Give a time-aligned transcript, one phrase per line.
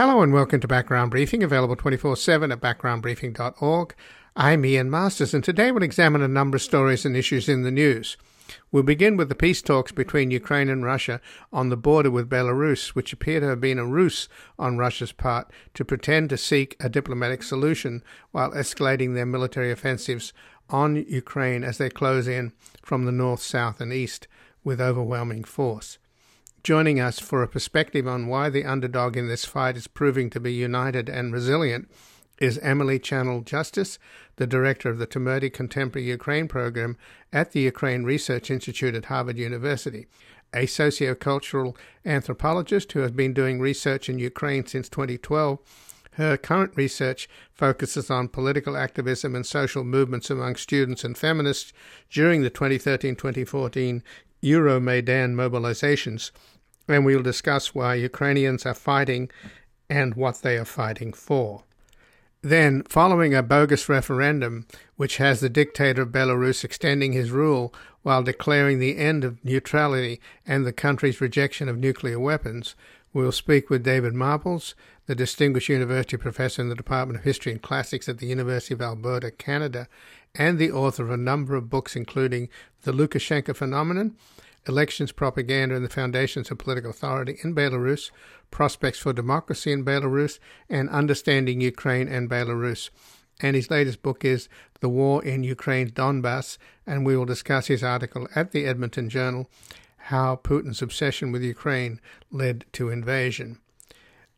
[0.00, 3.94] Hello and welcome to Background Briefing, available 24 7 at backgroundbriefing.org.
[4.34, 7.70] I'm Ian Masters, and today we'll examine a number of stories and issues in the
[7.70, 8.16] news.
[8.72, 11.20] We'll begin with the peace talks between Ukraine and Russia
[11.52, 14.26] on the border with Belarus, which appear to have been a ruse
[14.58, 20.32] on Russia's part to pretend to seek a diplomatic solution while escalating their military offensives
[20.70, 24.28] on Ukraine as they close in from the north, south, and east
[24.64, 25.98] with overwhelming force.
[26.62, 30.40] Joining us for a perspective on why the underdog in this fight is proving to
[30.40, 31.90] be united and resilient
[32.38, 33.98] is Emily Channell Justice,
[34.36, 36.98] the director of the Temerty Contemporary Ukraine program
[37.32, 40.06] at the Ukraine Research Institute at Harvard University,
[40.52, 45.60] a sociocultural anthropologist who has been doing research in Ukraine since 2012.
[46.12, 51.72] Her current research focuses on political activism and social movements among students and feminists
[52.10, 54.02] during the 2013 2014
[54.42, 56.30] Euromaidan mobilizations,
[56.88, 59.30] and we will discuss why Ukrainians are fighting
[59.88, 61.64] and what they are fighting for.
[62.42, 64.66] Then, following a bogus referendum,
[64.96, 70.20] which has the dictator of Belarus extending his rule while declaring the end of neutrality
[70.46, 72.74] and the country's rejection of nuclear weapons,
[73.12, 74.72] we'll speak with David Marples,
[75.04, 78.80] the Distinguished University Professor in the Department of History and Classics at the University of
[78.80, 79.86] Alberta, Canada,
[80.34, 82.48] and the author of a number of books, including
[82.82, 84.16] The Lukashenko Phenomenon,
[84.68, 88.10] Elections, Propaganda, and the Foundations of Political Authority in Belarus,
[88.50, 92.90] Prospects for Democracy in Belarus, and Understanding Ukraine and Belarus.
[93.40, 94.48] And his latest book is
[94.80, 99.48] The War in Ukraine's Donbass, and we will discuss his article at the Edmonton Journal,
[99.96, 102.00] How Putin's Obsession with Ukraine
[102.30, 103.58] Led to Invasion.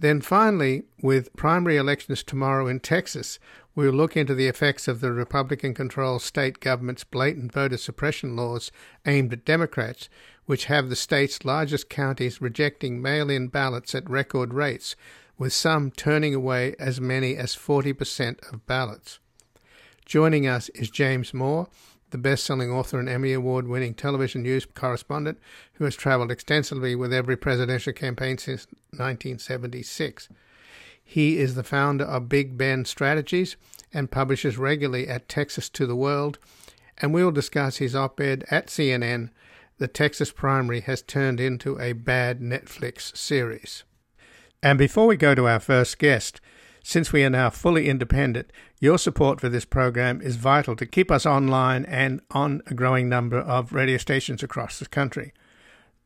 [0.03, 3.39] Then finally, with primary elections tomorrow in Texas,
[3.77, 8.35] we will look into the effects of the Republican controlled state government's blatant voter suppression
[8.35, 8.73] laws
[9.07, 10.09] aimed at Democrats,
[10.45, 14.97] which have the state's largest counties rejecting mail in ballots at record rates,
[15.39, 19.21] with some turning away as many as 40% of ballots.
[20.05, 21.69] Joining us is James Moore,
[22.13, 25.39] the best selling author and Emmy Award winning television news correspondent
[25.75, 30.29] who has traveled extensively with every presidential campaign since 1976.
[31.03, 33.57] He is the founder of Big Bend Strategies
[33.93, 36.39] and publishes regularly at Texas to the World.
[36.99, 39.31] And we will discuss his op ed at CNN
[39.79, 43.85] The Texas Primary Has Turned into a Bad Netflix Series.
[44.63, 46.41] And before we go to our first guest,
[46.83, 51.11] since we are now fully independent, your support for this program is vital to keep
[51.11, 55.33] us online and on a growing number of radio stations across the country.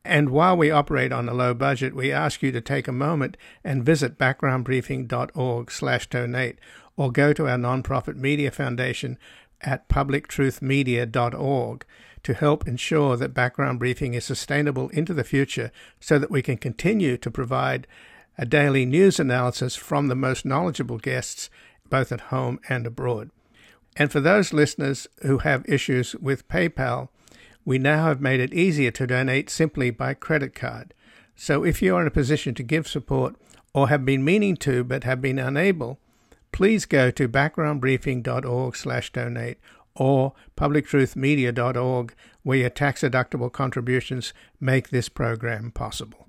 [0.04, 3.36] And while we operate on a low budget, we ask you to take a moment
[3.64, 6.58] and visit backgroundbriefing.org/donate
[6.96, 9.18] or go to our nonprofit media foundation
[9.62, 11.84] at publictruthmedia.org
[12.22, 15.70] to help ensure that background briefing is sustainable into the future
[16.00, 17.86] so that we can continue to provide
[18.38, 21.48] a daily news analysis from the most knowledgeable guests,
[21.88, 23.30] both at home and abroad.
[23.96, 27.08] And for those listeners who have issues with PayPal,
[27.64, 30.94] we now have made it easier to donate simply by credit card.
[31.34, 33.34] So if you are in a position to give support
[33.74, 35.98] or have been meaning to but have been unable,
[36.52, 39.58] please go to backgroundbriefing.org/donate
[39.94, 46.25] or publictruthmedia.org where your tax-deductible contributions make this program possible.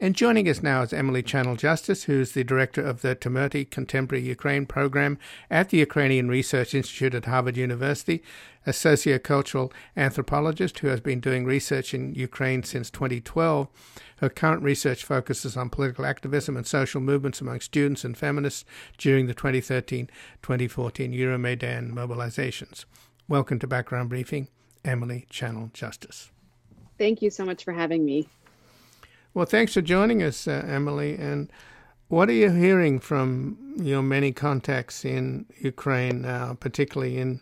[0.00, 3.70] And joining us now is Emily Channell Justice, who is the director of the Temerty
[3.70, 5.18] Contemporary Ukraine program
[5.48, 8.20] at the Ukrainian Research Institute at Harvard University,
[8.66, 13.68] a sociocultural anthropologist who has been doing research in Ukraine since 2012.
[14.16, 18.64] Her current research focuses on political activism and social movements among students and feminists
[18.98, 20.10] during the 2013
[20.42, 22.84] 2014 Euromaidan mobilizations.
[23.28, 24.48] Welcome to Background Briefing,
[24.84, 26.32] Emily Channell Justice.
[26.98, 28.28] Thank you so much for having me.
[29.34, 31.18] Well, thanks for joining us, uh, Emily.
[31.18, 31.50] And
[32.06, 37.40] what are you hearing from your many contacts in Ukraine now, particularly in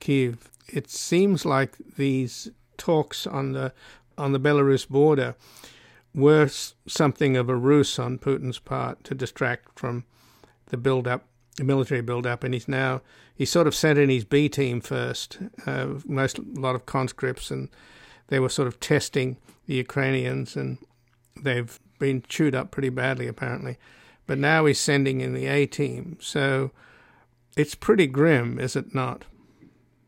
[0.00, 0.50] Kiev?
[0.68, 3.74] It seems like these talks on the
[4.16, 5.34] on the Belarus border
[6.14, 6.48] were
[6.86, 10.04] something of a ruse on Putin's part to distract from
[10.68, 11.26] the build up,
[11.56, 13.02] the military build up, and he's now
[13.34, 17.50] he sort of sent in his B team first, uh, most a lot of conscripts,
[17.50, 17.68] and
[18.28, 19.36] they were sort of testing
[19.66, 20.78] the Ukrainians and
[21.40, 23.78] they've been chewed up pretty badly apparently.
[24.26, 26.16] But now he's sending in the A team.
[26.20, 26.70] So
[27.56, 29.24] it's pretty grim, is it not?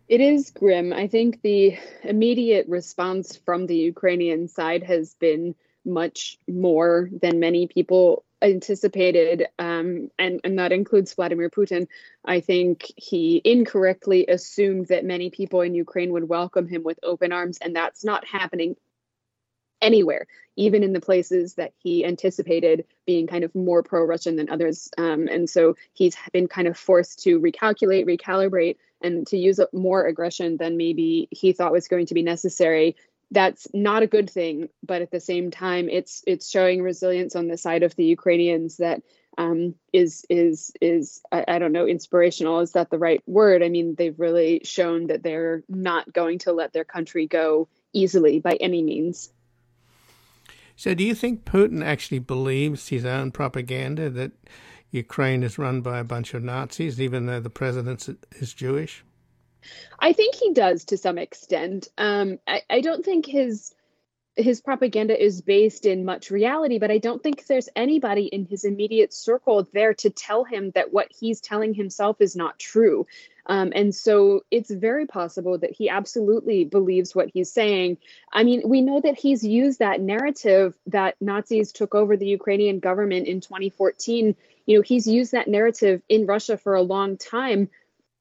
[0.08, 0.92] It is grim.
[0.92, 7.66] I think the immediate response from the Ukrainian side has been much more than many
[7.66, 11.86] people anticipated, um, and, and that includes Vladimir Putin.
[12.24, 17.32] I think he incorrectly assumed that many people in Ukraine would welcome him with open
[17.32, 18.76] arms, and that's not happening
[19.80, 20.26] anywhere,
[20.56, 24.90] even in the places that he anticipated being kind of more pro Russian than others.
[24.98, 30.06] Um, and so he's been kind of forced to recalculate, recalibrate, and to use more
[30.06, 32.96] aggression than maybe he thought was going to be necessary.
[33.30, 37.48] That's not a good thing, but at the same time, it's it's showing resilience on
[37.48, 39.02] the side of the Ukrainians that
[39.38, 43.68] um, is is is I, I, don't know inspirational is that the right word i
[43.68, 48.54] mean they've really shown that they're not going to let their country go easily by
[48.54, 49.30] any means
[50.76, 54.32] so do you think putin actually believes his own propaganda that
[54.90, 58.08] ukraine is run by a bunch of nazis even though the president
[58.38, 59.04] is jewish?
[59.98, 61.88] I think he does to some extent.
[61.98, 63.74] Um, I, I don't think his
[64.36, 68.64] his propaganda is based in much reality, but I don't think there's anybody in his
[68.64, 73.06] immediate circle there to tell him that what he's telling himself is not true.
[73.46, 77.96] Um, and so it's very possible that he absolutely believes what he's saying.
[78.30, 82.80] I mean, we know that he's used that narrative that Nazis took over the Ukrainian
[82.80, 84.36] government in 2014.
[84.66, 87.70] You know, he's used that narrative in Russia for a long time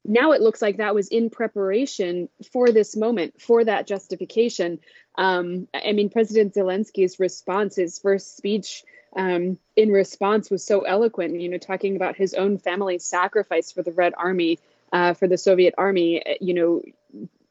[0.08, 4.80] now it looks like that was in preparation for this moment, for that justification.
[5.18, 8.84] Um, I mean, President Zelensky's response, his first speech
[9.16, 13.82] um, in response was so eloquent, you know, talking about his own family's sacrifice for
[13.82, 14.60] the Red Army,
[14.92, 16.22] uh, for the Soviet Army.
[16.40, 16.82] You know,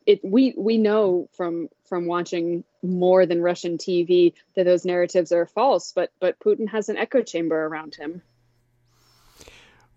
[0.07, 5.47] it, we we know from from watching more than Russian TV that those narratives are
[5.47, 8.23] false, but but Putin has an echo chamber around him.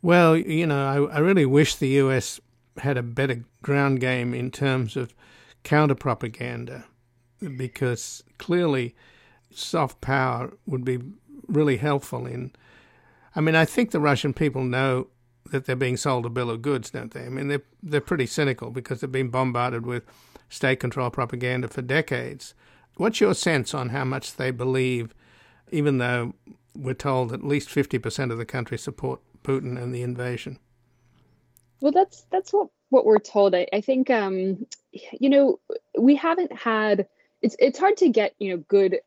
[0.02, 2.40] Well, you know, I, I really wish the U.S
[2.80, 5.14] had a better ground game in terms of
[5.64, 6.86] counter propaganda,
[7.58, 8.96] because clearly
[9.52, 11.00] soft power would be
[11.48, 12.52] really helpful in.
[13.36, 15.08] I mean, I think the Russian people know
[15.52, 17.26] that they're being sold a bill of goods, don't they?
[17.26, 20.04] I mean, they're they're pretty cynical because they've been bombarded with
[20.50, 22.54] state control propaganda for decades.
[22.96, 25.14] What's your sense on how much they believe,
[25.72, 26.34] even though
[26.76, 30.60] we're told at least fifty percent of the country support Putin and the invasion?
[31.82, 33.54] Well, that's that's what what we're told.
[33.56, 35.60] I, I think um, you know
[35.98, 37.08] we haven't had.
[37.42, 39.00] It's it's hard to get you know good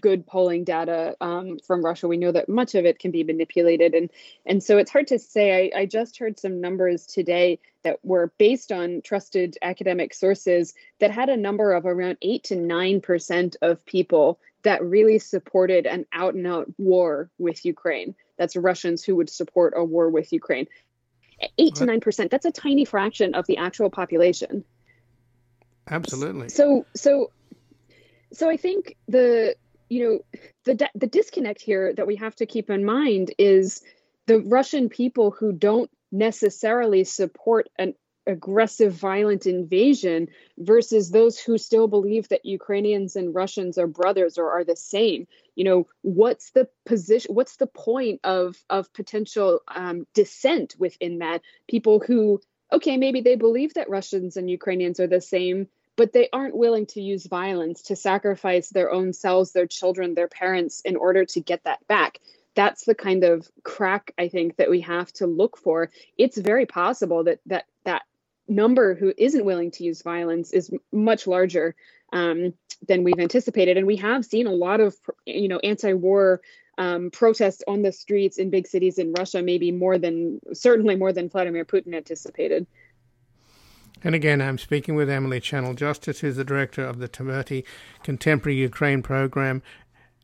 [0.00, 2.06] good polling data um, from Russia.
[2.06, 4.10] We know that much of it can be manipulated, and
[4.46, 5.72] and so it's hard to say.
[5.74, 11.10] I, I just heard some numbers today that were based on trusted academic sources that
[11.10, 16.06] had a number of around eight to nine percent of people that really supported an
[16.12, 18.14] out and out war with Ukraine.
[18.38, 20.68] That's Russians who would support a war with Ukraine
[21.58, 22.30] eight to nine percent.
[22.30, 24.64] That's a tiny fraction of the actual population.
[25.90, 26.48] Absolutely.
[26.48, 27.30] So so
[28.32, 29.56] so I think the
[29.88, 33.82] you know the the disconnect here that we have to keep in mind is
[34.26, 37.94] the Russian people who don't necessarily support an
[38.26, 40.28] aggressive, violent invasion
[40.58, 45.26] versus those who still believe that Ukrainians and Russians are brothers or are the same.
[45.54, 47.34] You know, what's the position?
[47.34, 51.42] What's the point of of potential um, dissent within that?
[51.68, 52.40] People who,
[52.72, 56.86] okay, maybe they believe that Russians and Ukrainians are the same, but they aren't willing
[56.86, 61.40] to use violence to sacrifice their own selves, their children, their parents in order to
[61.40, 62.18] get that back
[62.54, 65.90] that's the kind of crack I think that we have to look for.
[66.18, 68.02] It's very possible that that that
[68.48, 71.74] number who isn't willing to use violence is much larger
[72.12, 72.54] um,
[72.88, 76.40] than we've anticipated, and we have seen a lot of you know anti-war
[76.78, 81.12] um, protests on the streets in big cities in Russia, maybe more than certainly more
[81.12, 82.66] than Vladimir Putin anticipated.
[84.04, 87.64] And again, I'm speaking with Emily Channell Justice, who's the director of the Temerty
[88.02, 89.62] Contemporary Ukraine Program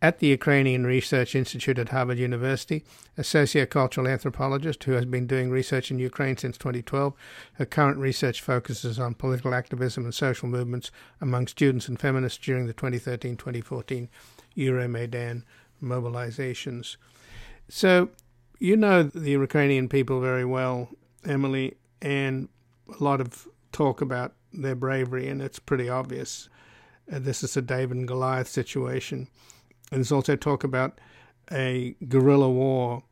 [0.01, 2.85] at the Ukrainian Research Institute at Harvard University,
[3.17, 7.15] a sociocultural anthropologist who has been doing research in Ukraine since 2012.
[7.55, 10.91] Her current research focuses on political activism and social movements
[11.21, 14.09] among students and feminists during the 2013 2014
[14.57, 15.43] Euromaidan
[15.83, 16.97] mobilizations.
[17.69, 18.11] So,
[18.59, 20.91] you know the Ukrainian people very well,
[21.25, 22.49] Emily, and
[22.89, 26.49] a lot of talk about their bravery, and it's pretty obvious.
[27.13, 29.29] Uh, this is a David and Goliath situation.
[29.91, 31.01] And there's also talk about
[31.51, 33.03] a guerrilla war.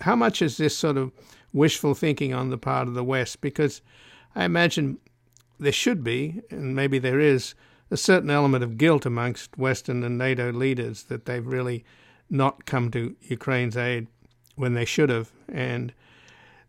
[0.00, 1.12] How much is this sort of
[1.52, 3.40] wishful thinking on the part of the West?
[3.40, 3.80] Because
[4.34, 4.98] I imagine
[5.58, 7.54] there should be, and maybe there is,
[7.90, 11.84] a certain element of guilt amongst Western and NATO leaders that they've really
[12.30, 14.06] not come to Ukraine's aid
[14.56, 15.30] when they should have.
[15.48, 15.92] And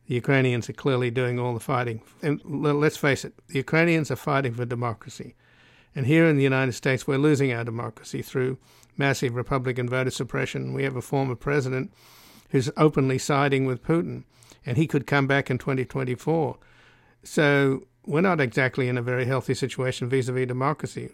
[0.07, 2.01] the Ukrainians are clearly doing all the fighting.
[2.21, 5.35] And let's face it, the Ukrainians are fighting for democracy.
[5.95, 8.57] And here in the United States, we're losing our democracy through
[8.97, 10.73] massive Republican voter suppression.
[10.73, 11.91] We have a former president
[12.49, 14.23] who's openly siding with Putin,
[14.65, 16.57] and he could come back in 2024.
[17.23, 21.09] So we're not exactly in a very healthy situation vis a vis democracy.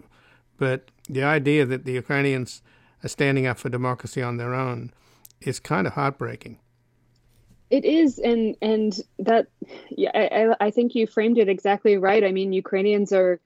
[0.58, 2.62] But the idea that the Ukrainians
[3.04, 4.94] are standing up for democracy on their own
[5.42, 6.60] is kind of heartbreaking.
[7.70, 9.48] It is, and and that
[9.90, 12.24] yeah, I, I think you framed it exactly right.
[12.24, 13.40] I mean, Ukrainians are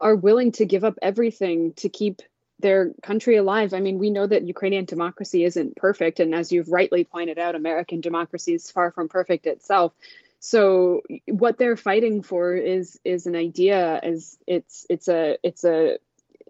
[0.00, 2.20] are willing to give up everything to keep
[2.60, 3.72] their country alive.
[3.72, 7.54] I mean, we know that Ukrainian democracy isn't perfect, and as you've rightly pointed out,
[7.54, 9.92] American democracy is far from perfect itself.
[10.40, 15.98] So what they're fighting for is is an idea, as it's it's a it's a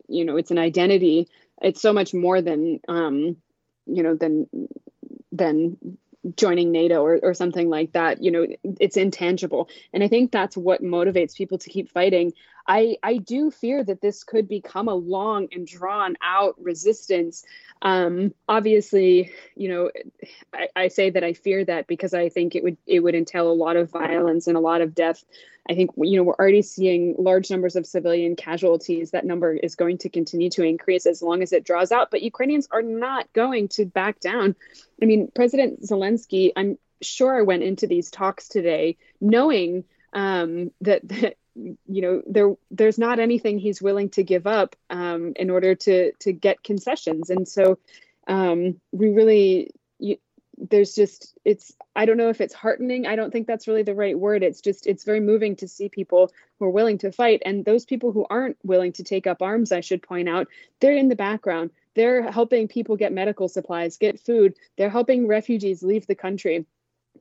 [0.08, 1.28] you know it's an identity.
[1.60, 3.36] It's so much more than um,
[3.86, 4.48] you know than
[5.32, 5.98] than
[6.36, 8.22] joining NATO or, or something like that.
[8.22, 8.46] You know,
[8.80, 9.68] it's intangible.
[9.92, 12.32] And I think that's what motivates people to keep fighting.
[12.68, 17.42] I, I do fear that this could become a long and drawn out resistance.
[17.80, 19.90] Um, obviously, you know,
[20.52, 23.50] I, I say that I fear that because I think it would it would entail
[23.50, 25.24] a lot of violence and a lot of death.
[25.70, 29.12] I think you know we're already seeing large numbers of civilian casualties.
[29.12, 32.10] That number is going to continue to increase as long as it draws out.
[32.10, 34.54] But Ukrainians are not going to back down.
[35.02, 41.06] I mean, President Zelensky, I'm sure I went into these talks today knowing um, that,
[41.08, 45.74] that you know there there's not anything he's willing to give up um, in order
[45.74, 47.78] to to get concessions, and so
[48.26, 50.18] um, we really you,
[50.56, 53.06] there's just it's i don't know if it's heartening.
[53.06, 54.42] I don't think that's really the right word.
[54.42, 57.42] It's just it's very moving to see people who are willing to fight.
[57.44, 60.48] And those people who aren't willing to take up arms i should point out
[60.80, 61.70] they're in the background.
[61.94, 64.54] They're helping people get medical supplies get food.
[64.76, 66.66] They're helping refugees leave the country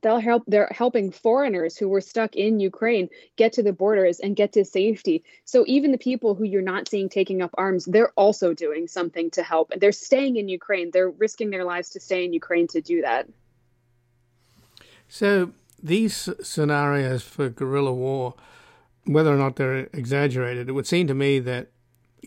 [0.02, 4.36] they'll help they're helping foreigners who were stuck in Ukraine get to the borders and
[4.36, 5.24] get to safety.
[5.44, 9.30] So even the people who you're not seeing taking up arms, they're also doing something
[9.32, 9.70] to help.
[9.70, 10.90] And they're staying in Ukraine.
[10.92, 13.28] They're risking their lives to stay in Ukraine to do that.
[15.08, 15.52] So
[15.82, 18.34] these scenarios for guerrilla war,
[19.04, 21.68] whether or not they're exaggerated, it would seem to me that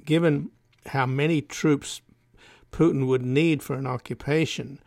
[0.05, 0.49] given
[0.87, 2.01] how many troops
[2.71, 4.79] Putin would need for an occupation,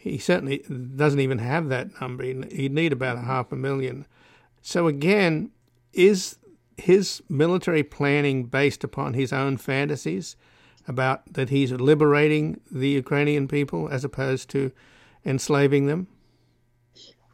[0.00, 0.64] he certainly
[0.96, 2.24] doesn't even have that number.
[2.24, 4.06] He'd need about a half a million.
[4.62, 5.50] So again,
[5.92, 6.38] is
[6.78, 10.36] his military planning based upon his own fantasies
[10.88, 14.72] about that he's liberating the Ukrainian people as opposed to
[15.26, 16.06] enslaving them?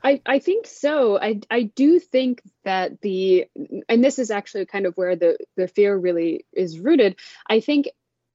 [0.03, 1.21] I, I think so.
[1.21, 3.47] I, I do think that the,
[3.89, 7.17] and this is actually kind of where the, the fear really is rooted.
[7.49, 7.89] I think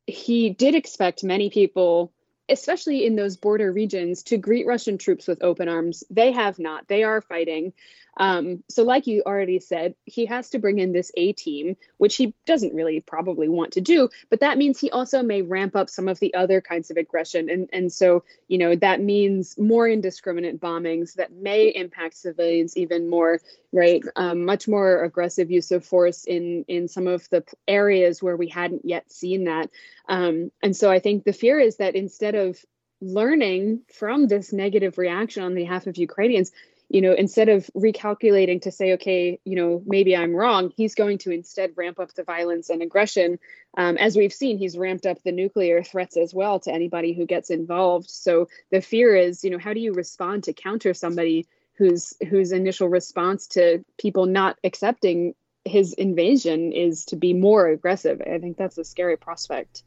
[0.07, 2.13] he did expect many people
[2.51, 6.03] especially in those border regions, to greet Russian troops with open arms.
[6.09, 6.87] They have not.
[6.87, 7.73] They are fighting.
[8.17, 12.17] Um, so, like you already said, he has to bring in this A team, which
[12.17, 14.09] he doesn't really probably want to do.
[14.29, 17.49] But that means he also may ramp up some of the other kinds of aggression.
[17.49, 23.09] And, and so, you know, that means more indiscriminate bombings that may impact civilians even
[23.09, 23.39] more,
[23.71, 24.03] right?
[24.15, 28.49] Um, much more aggressive use of force in, in some of the areas where we
[28.49, 29.69] hadn't yet seen that.
[30.09, 32.63] Um, and so I think the fear is that instead of
[33.01, 36.51] learning from this negative reaction on behalf of Ukrainians,
[36.91, 41.19] you know, instead of recalculating to say, okay, you know, maybe I'm wrong, he's going
[41.19, 43.39] to instead ramp up the violence and aggression.
[43.77, 47.25] Um, as we've seen, he's ramped up the nuclear threats as well to anybody who
[47.25, 48.09] gets involved.
[48.09, 52.51] So the fear is, you know, how do you respond to counter somebody whose whose
[52.51, 55.33] initial response to people not accepting
[55.63, 58.21] his invasion is to be more aggressive?
[58.21, 59.83] I think that's a scary prospect.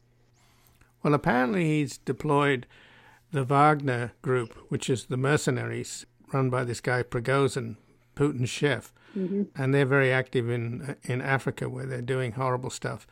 [1.03, 2.65] Well, apparently he's deployed
[3.31, 7.77] the Wagner group, which is the mercenaries run by this guy Prigozhin,
[8.15, 9.43] Putin's chef, mm-hmm.
[9.55, 13.07] and they're very active in in Africa where they're doing horrible stuff.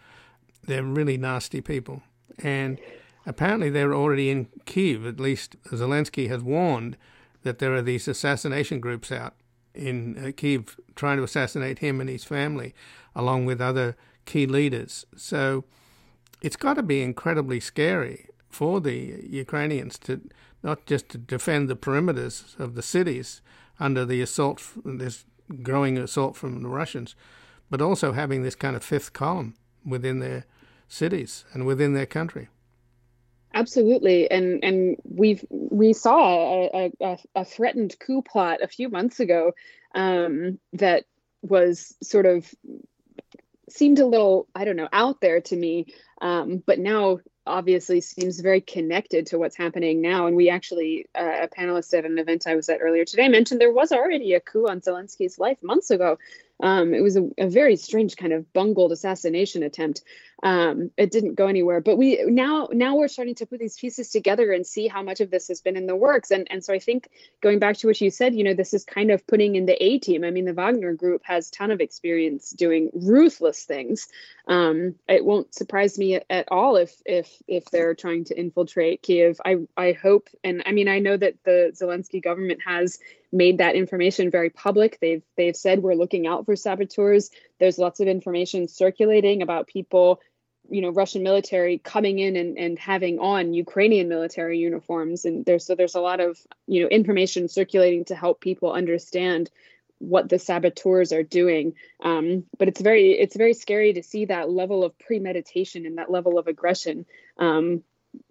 [0.65, 2.03] They're really nasty people,
[2.39, 2.79] and
[3.25, 5.05] apparently they're already in Kiev.
[5.05, 6.98] At least Zelensky has warned
[7.43, 9.34] that there are these assassination groups out
[9.74, 12.74] in uh, Kiev trying to assassinate him and his family,
[13.15, 15.05] along with other key leaders.
[15.15, 15.65] So
[16.41, 20.22] it's got to be incredibly scary for the Ukrainians to
[20.63, 23.41] not just to defend the perimeters of the cities
[23.79, 25.25] under the assault, this
[25.62, 27.15] growing assault from the Russians,
[27.70, 29.55] but also having this kind of fifth column
[29.86, 30.46] within their
[30.88, 32.48] cities and within their country.
[33.55, 39.20] Absolutely, and and we've we saw a, a, a threatened coup plot a few months
[39.20, 39.51] ago
[39.93, 41.03] um, that
[41.43, 42.51] was sort of
[43.70, 48.39] seemed a little I don't know out there to me, um, but now obviously seems
[48.39, 50.27] very connected to what's happening now.
[50.27, 53.59] And we actually, uh, a panelist at an event I was at earlier today mentioned
[53.59, 56.17] there was already a coup on Zelensky's life months ago.
[56.62, 60.03] Um, it was a, a, very strange kind of bungled assassination attempt.
[60.42, 64.10] Um, it didn't go anywhere, but we now now we're starting to put these pieces
[64.10, 66.32] together and see how much of this has been in the works.
[66.32, 67.10] And and so I think
[67.42, 69.82] going back to what you said, you know, this is kind of putting in the
[69.82, 70.24] A team.
[70.24, 74.08] I mean, the Wagner Group has ton of experience doing ruthless things.
[74.48, 79.02] Um, it won't surprise me at, at all if if if they're trying to infiltrate
[79.02, 79.40] Kiev.
[79.46, 83.00] I I hope, and I mean, I know that the Zelensky government has
[83.32, 85.00] made that information very public.
[85.00, 87.32] They've they've said we're looking out for saboteurs.
[87.63, 90.20] There's lots of information circulating about people,
[90.70, 95.24] you know, Russian military coming in and, and having on Ukrainian military uniforms.
[95.24, 99.50] And there's so there's a lot of you know information circulating to help people understand
[100.00, 101.75] what the saboteurs are doing.
[102.01, 106.12] Um, but it's very it's very scary to see that level of premeditation and that
[106.12, 107.05] level of aggression.
[107.38, 107.82] Um,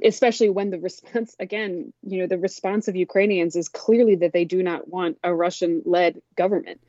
[0.05, 4.45] especially when the response again you know the response of ukrainians is clearly that they
[4.45, 6.81] do not want a russian led government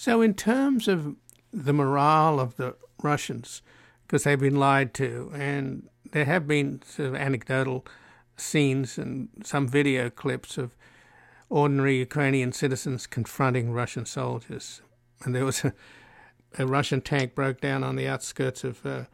[0.00, 1.14] so in terms of
[1.52, 3.60] the morale of the russians
[4.06, 7.84] because they've been lied to and there have been sort of anecdotal
[8.36, 10.74] scenes and some video clips of
[11.50, 14.80] ordinary ukrainian citizens confronting russian soldiers.
[15.22, 15.74] And there was a,
[16.58, 19.04] a russian tank broke down on the outskirts of uh,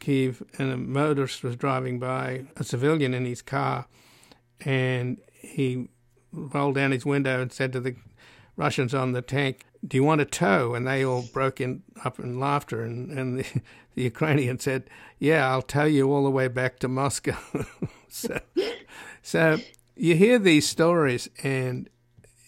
[0.00, 3.86] Kiev, and a motorist was driving by, a civilian in his car,
[4.64, 5.88] and he
[6.32, 7.96] rolled down his window and said to the
[8.58, 12.18] Russians on the tank, "Do you want a tow?" And they all broke in up
[12.18, 13.46] in laughter, and and the,
[13.94, 17.38] the Ukrainian said, "Yeah, I'll tow you all the way back to Moscow."
[18.08, 18.40] so,
[19.22, 19.58] so
[19.96, 21.88] you hear these stories, and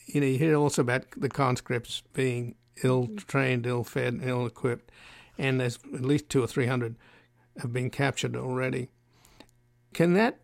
[0.07, 4.91] you know you hear also about the conscripts being ill trained, ill fed, ill equipped,
[5.39, 6.97] and there's at least two or three hundred
[7.63, 8.89] have been captured already.
[9.95, 10.41] Can that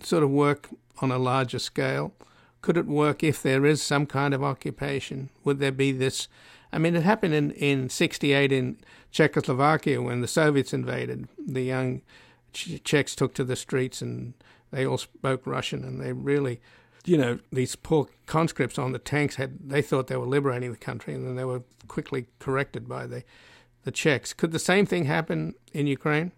[0.00, 0.68] sort of work
[1.00, 2.14] on a larger scale?
[2.60, 5.30] Could it work if there is some kind of occupation?
[5.44, 6.28] Would there be this?
[6.72, 8.78] I mean, it happened in, in 68 in
[9.10, 11.28] Czechoslovakia when the Soviets invaded.
[11.38, 12.02] The young
[12.52, 14.34] Czechs took to the streets and
[14.70, 16.60] they all spoke Russian and they really,
[17.04, 20.78] you know, these poor conscripts on the tanks had, they thought they were liberating the
[20.78, 23.22] country and then they were quickly corrected by the,
[23.84, 24.32] the Czechs.
[24.32, 26.32] Could the same thing happen in Ukraine?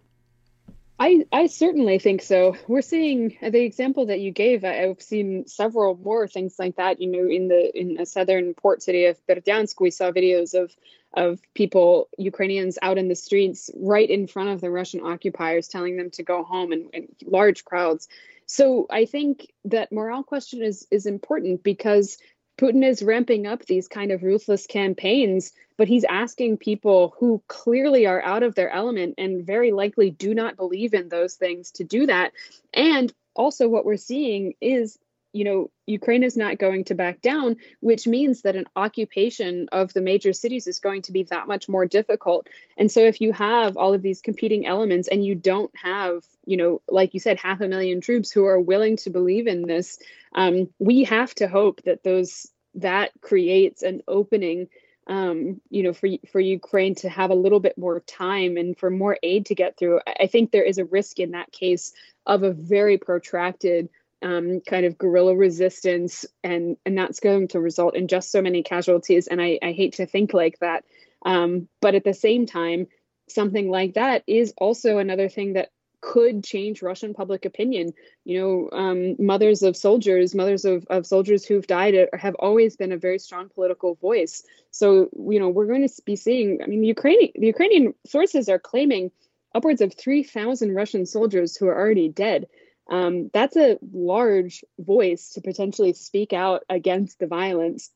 [1.02, 2.56] I, I certainly think so.
[2.68, 4.66] We're seeing the example that you gave.
[4.66, 7.00] I've seen several more things like that.
[7.00, 10.76] You know, in the in the southern port city of Berdyansk, we saw videos of
[11.14, 15.96] of people, Ukrainians, out in the streets right in front of the Russian occupiers, telling
[15.96, 18.06] them to go home, and, and large crowds.
[18.44, 22.18] So I think that morale question is is important because
[22.60, 28.06] Putin is ramping up these kind of ruthless campaigns, but he's asking people who clearly
[28.06, 31.84] are out of their element and very likely do not believe in those things to
[31.84, 32.32] do that.
[32.74, 34.98] And also, what we're seeing is
[35.32, 39.92] you know, Ukraine is not going to back down, which means that an occupation of
[39.92, 42.48] the major cities is going to be that much more difficult.
[42.76, 46.56] And so, if you have all of these competing elements and you don't have, you
[46.56, 49.98] know, like you said, half a million troops who are willing to believe in this,
[50.34, 54.68] um, we have to hope that those that creates an opening.
[55.06, 58.90] Um, you know, for for Ukraine to have a little bit more time and for
[58.90, 61.92] more aid to get through, I think there is a risk in that case
[62.26, 63.88] of a very protracted
[64.22, 68.62] um, kind of guerrilla resistance, and and that's going to result in just so many
[68.62, 69.26] casualties.
[69.26, 70.84] And I, I hate to think like that,
[71.24, 72.86] um, but at the same time,
[73.28, 77.92] something like that is also another thing that could change Russian public opinion.
[78.24, 82.92] You know, um, mothers of soldiers, mothers of, of soldiers who've died have always been
[82.92, 84.42] a very strong political voice.
[84.70, 88.48] So, you know, we're going to be seeing, I mean, the Ukrainian, the Ukrainian sources
[88.48, 89.10] are claiming
[89.54, 92.46] upwards of 3,000 Russian soldiers who are already dead
[92.90, 97.90] um, that's a large voice to potentially speak out against the violence.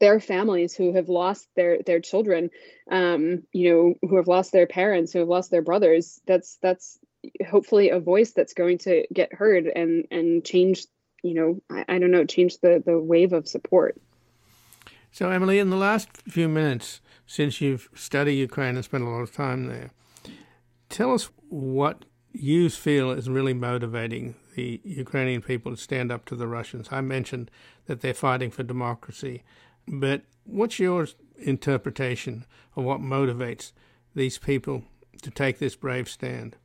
[0.00, 2.50] Their families who have lost their their children
[2.90, 6.98] um, you know who have lost their parents who have lost their brothers that's that's
[7.48, 10.86] hopefully a voice that's going to get heard and and change
[11.22, 14.00] you know I, I don't know change the the wave of support.
[15.12, 19.20] So emily in the last few minutes since you've studied ukraine and spent a lot
[19.20, 19.90] of time there
[20.88, 26.36] tell us what you feel is really motivating the Ukrainian people to stand up to
[26.36, 26.88] the Russians?
[26.90, 27.50] I mentioned
[27.86, 29.42] that they're fighting for democracy,
[29.86, 31.06] but what's your
[31.38, 32.44] interpretation
[32.76, 33.72] of what motivates
[34.14, 34.84] these people
[35.22, 36.56] to take this brave stand?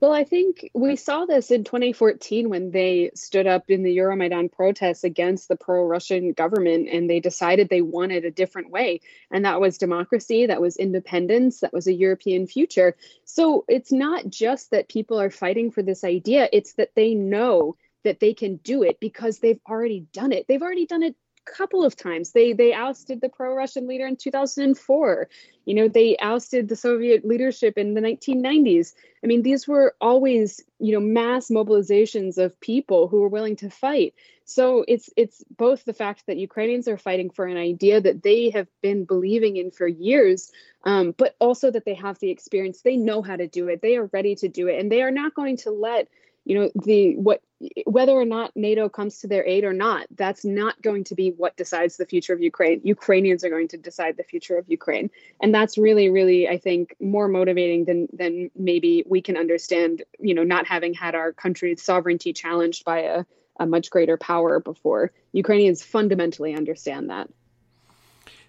[0.00, 4.52] Well, I think we saw this in 2014 when they stood up in the Euromaidan
[4.52, 9.00] protests against the pro Russian government and they decided they wanted a different way.
[9.32, 12.96] And that was democracy, that was independence, that was a European future.
[13.24, 17.76] So it's not just that people are fighting for this idea, it's that they know
[18.04, 20.46] that they can do it because they've already done it.
[20.46, 21.16] They've already done it
[21.56, 22.32] couple of times.
[22.32, 25.28] They they ousted the pro-Russian leader in 2004.
[25.64, 28.94] You know, they ousted the Soviet leadership in the 1990s.
[29.22, 33.70] I mean, these were always, you know, mass mobilizations of people who were willing to
[33.70, 34.14] fight.
[34.44, 38.50] So it's it's both the fact that Ukrainians are fighting for an idea that they
[38.50, 40.50] have been believing in for years,
[40.84, 42.80] um, but also that they have the experience.
[42.80, 43.82] They know how to do it.
[43.82, 46.08] They are ready to do it, and they are not going to let
[46.46, 47.42] you know the what
[47.86, 51.30] whether or not NATO comes to their aid or not, that's not going to be
[51.30, 52.80] what decides the future of Ukraine.
[52.84, 55.10] Ukrainians are going to decide the future of Ukraine,
[55.42, 60.02] and that's really, really, I think, more motivating than than maybe we can understand.
[60.20, 63.24] You know, not having had our country's sovereignty challenged by a
[63.58, 65.10] a much greater power before.
[65.32, 67.28] Ukrainians fundamentally understand that.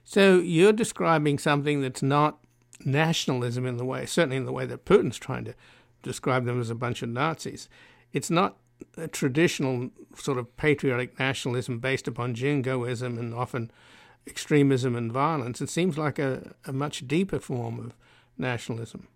[0.03, 2.39] So you're describing something that's not
[2.85, 5.55] nationalism in the way, certainly in the way that Putin's trying to
[6.03, 7.69] describe them as a bunch of Nazis.
[8.13, 8.57] It's not
[9.11, 13.71] traditional sort of patriotic nationalism based upon jingoism and often
[14.27, 15.61] extremism and violence.
[15.61, 17.95] It seems like a, a much deeper form of
[18.37, 19.07] nationalism.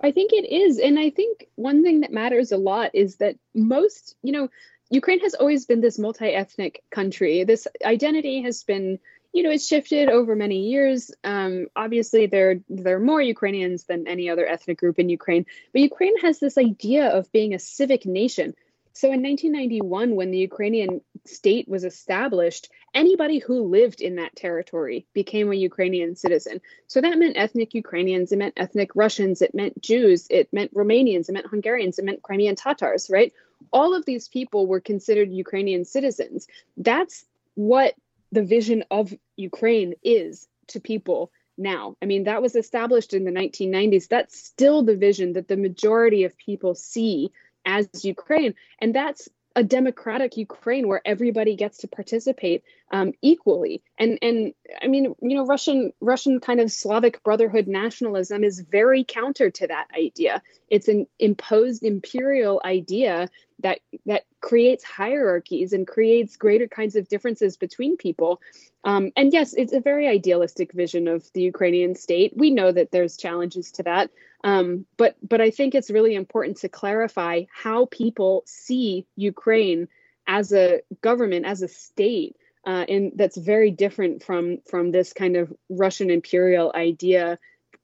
[0.00, 0.78] I think it is.
[0.78, 4.50] And I think one thing that matters a lot is that most, you know,
[4.90, 7.44] Ukraine has always been this multi ethnic country.
[7.44, 8.98] This identity has been
[9.36, 11.10] you know, it's shifted over many years.
[11.22, 15.82] Um, obviously, there there are more Ukrainians than any other ethnic group in Ukraine, but
[15.82, 18.54] Ukraine has this idea of being a civic nation.
[18.96, 25.06] So in 1991, when the Ukrainian state was established, anybody who lived in that territory
[25.12, 26.62] became a Ukrainian citizen.
[26.86, 31.28] So that meant ethnic Ukrainians, it meant ethnic Russians, it meant Jews, it meant Romanians,
[31.28, 33.34] it meant Hungarians, it meant Crimean Tatars, right?
[33.70, 36.48] All of these people were considered Ukrainian citizens.
[36.78, 37.96] That's what
[38.32, 41.96] the vision of Ukraine is to people now.
[42.00, 44.08] I mean, that was established in the 1990s.
[44.08, 47.30] That's still the vision that the majority of people see
[47.66, 48.54] as Ukraine.
[48.80, 53.82] And that's a democratic Ukraine where everybody gets to participate um, equally.
[53.98, 54.52] And and
[54.82, 59.66] I mean, you know, Russian Russian kind of Slavic brotherhood nationalism is very counter to
[59.66, 60.42] that idea.
[60.68, 67.56] It's an imposed imperial idea that that creates hierarchies and creates greater kinds of differences
[67.56, 68.40] between people.
[68.84, 72.32] Um, and yes, it's a very idealistic vision of the Ukrainian state.
[72.36, 74.10] We know that there's challenges to that,
[74.44, 79.88] um, but but I think it's really important to clarify how people see Ukraine
[80.26, 85.36] as a government, as a state, uh, and that's very different from from this kind
[85.36, 87.38] of Russian imperial idea,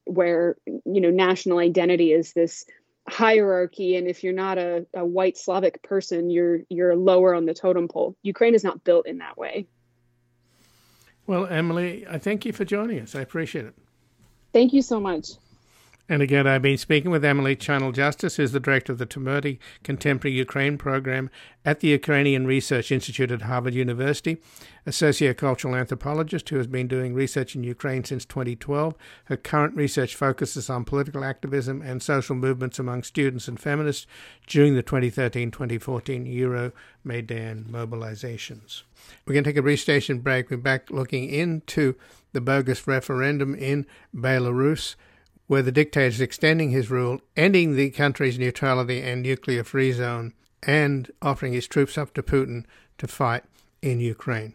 [0.05, 2.67] where you know national identity is this
[3.09, 7.55] hierarchy and if you're not a, a white slavic person you're you're lower on the
[7.55, 8.17] totem pole.
[8.23, 9.67] Ukraine is not built in that way.
[11.27, 13.15] Well emily i thank you for joining us.
[13.15, 13.75] I appreciate it.
[14.53, 15.31] Thank you so much
[16.13, 19.59] and again, I've been speaking with Emily Channell Justice, who's the director of the Temerty
[19.83, 21.31] Contemporary Ukraine program
[21.65, 24.37] at the Ukrainian Research Institute at Harvard University,
[24.85, 28.95] a sociocultural anthropologist who has been doing research in Ukraine since 2012.
[29.25, 34.07] Her current research focuses on political activism and social movements among students and feminists
[34.47, 36.73] during the 2013 2014 Euro
[37.05, 38.83] Maidan mobilizations.
[39.25, 40.51] We're going to take a brief station break.
[40.51, 41.95] We're back looking into
[42.35, 44.95] the bogus referendum in Belarus
[45.53, 50.33] where the dictator is extending his rule, ending the country's neutrality and nuclear free zone,
[50.63, 52.65] and offering his troops up to Putin
[52.97, 53.45] to fight
[53.83, 54.55] in Ukraine.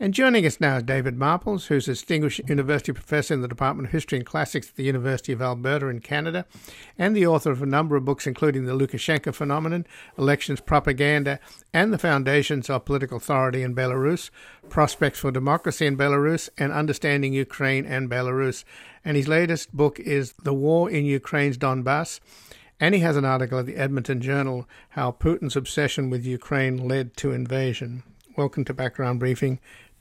[0.00, 3.88] And joining us now is David Marples, who's a distinguished university professor in the Department
[3.88, 6.46] of History and Classics at the University of Alberta in Canada,
[6.96, 9.84] and the author of a number of books, including The Lukashenko Phenomenon,
[10.16, 11.40] Elections Propaganda,
[11.74, 14.30] and the Foundations of Political Authority in Belarus,
[14.68, 18.62] Prospects for Democracy in Belarus, and Understanding Ukraine and Belarus.
[19.04, 22.20] And his latest book is The War in Ukraine's Donbass
[22.80, 27.16] and he has an article at the Edmonton Journal How Putin's Obsession with Ukraine Led
[27.16, 28.04] to Invasion.
[28.38, 29.58] Welcome to Background Briefing,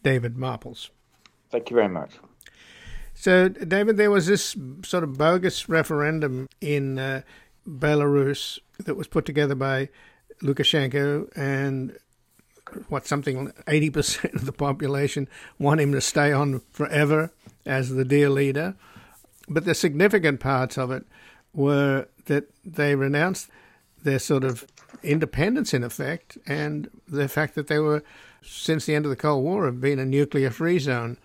[0.07, 0.89] David Marples.
[1.51, 2.11] Thank you very much.
[3.13, 7.23] So, David, there was this sort of bogus referendum in uh,
[7.67, 9.89] Belarus that was put together by
[10.41, 11.97] Lukashenko, and
[12.87, 15.27] what something 80% of the population
[15.59, 17.33] want him to stay on forever
[17.65, 18.75] as the dear leader.
[19.49, 21.05] But the significant parts of it
[21.53, 23.49] were that they renounced
[24.03, 24.65] their sort of
[25.03, 28.03] independence in effect, and the fact that they were,
[28.47, 31.17] since the end of the Cold War, have been a nuclear free zone.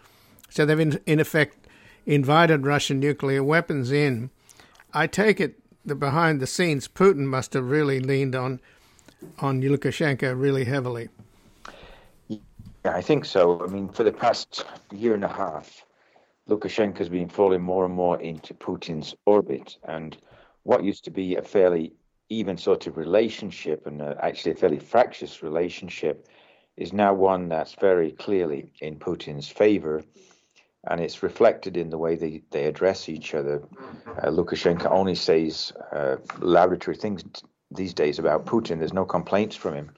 [0.51, 1.67] So they've, in, in effect,
[2.05, 4.31] invited Russian nuclear weapons in.
[4.93, 8.61] I take it that behind the scenes, Putin must have really leaned on
[9.39, 11.09] on Lukashenko really heavily.
[12.29, 12.39] Yeah,
[12.87, 13.65] I think so.
[13.65, 15.85] I mean, for the past year and a half,
[16.49, 20.17] Lukashenko's been falling more and more into Putin's orbit, and
[20.65, 21.93] what used to be a fairly
[22.29, 26.29] even sort of relationship and uh, actually a fairly fractious relationship
[26.77, 30.03] is now one that's very clearly in Putin's favor.
[30.89, 33.63] And it's reflected in the way they, they address each other.
[34.07, 36.17] Uh, Lukashenko only says uh,
[36.95, 37.25] things
[37.71, 38.79] these days about Putin.
[38.79, 39.91] There's no complaints from him.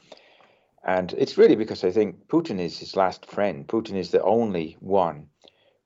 [0.84, 3.66] And it's really because I think Putin is his last friend.
[3.66, 5.28] Putin is the only one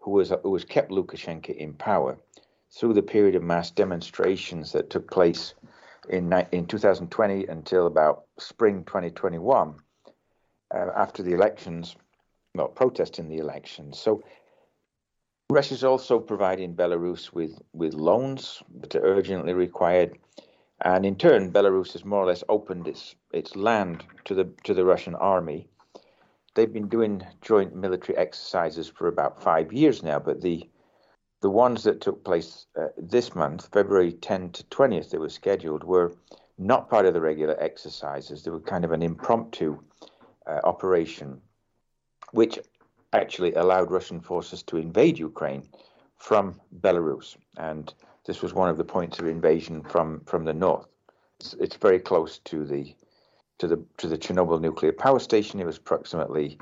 [0.01, 2.18] who was who has kept Lukashenko in power
[2.77, 5.55] through the period of mass demonstrations that took place
[6.09, 9.77] in, in 2020 until about spring 2021
[10.74, 11.96] uh, after the elections,
[12.54, 13.98] well, protesting the elections.
[13.98, 14.22] So
[15.50, 20.18] Russia is also providing Belarus with, with loans that are urgently required.
[20.83, 24.74] And in turn, Belarus has more or less opened its, its land to the, to
[24.74, 25.66] the Russian army.
[26.54, 30.68] They've been doing joint military exercises for about five years now, but the
[31.40, 35.85] the ones that took place uh, this month, February 10 to 20th, that were scheduled,
[35.85, 36.12] were
[36.59, 38.42] not part of the regular exercises.
[38.42, 39.78] They were kind of an impromptu
[40.48, 41.40] uh, operation,
[42.32, 42.58] which
[43.12, 45.68] actually allowed Russian forces to invade Ukraine
[46.16, 47.37] from Belarus.
[47.56, 47.92] And
[48.26, 50.87] this was one of the points of invasion from, from the north.
[51.40, 52.94] It's, it's very close to the
[53.58, 55.58] to the to the Chernobyl nuclear power station.
[55.58, 56.58] It was approximately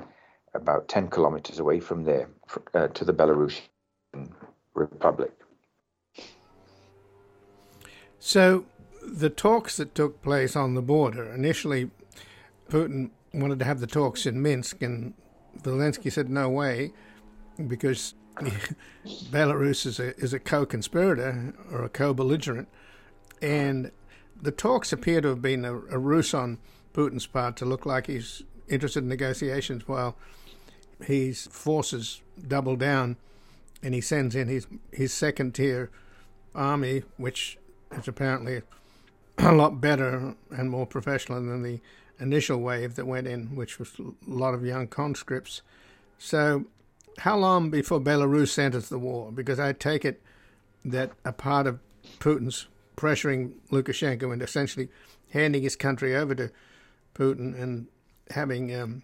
[0.53, 2.29] about 10 kilometers away from there
[2.73, 3.61] uh, to the Belarusian
[4.73, 5.31] republic.
[8.19, 8.65] So,
[9.03, 11.91] the talks that took place on the border initially,
[12.69, 15.13] Putin wanted to have the talks in Minsk, and
[15.61, 16.91] Zelensky said no way,
[17.67, 18.13] because
[19.05, 22.67] Belarus is a is a co-conspirator or a co-belligerent,
[23.41, 23.91] and
[24.41, 26.59] the talks appear to have been a, a ruse on
[26.93, 30.15] Putin's part to look like he's interested in negotiations, while
[30.99, 33.17] his forces double down
[33.83, 35.89] and he sends in his his second tier
[36.55, 37.57] army, which
[37.91, 38.61] is apparently
[39.37, 41.79] a lot better and more professional than the
[42.19, 45.61] initial wave that went in, which was a lot of young conscripts.
[46.17, 46.65] So,
[47.19, 49.31] how long before Belarus enters the war?
[49.31, 50.21] Because I take it
[50.85, 51.79] that a part of
[52.19, 54.89] Putin's pressuring Lukashenko and essentially
[55.31, 56.51] handing his country over to
[57.13, 57.87] Putin and
[58.31, 59.03] having um,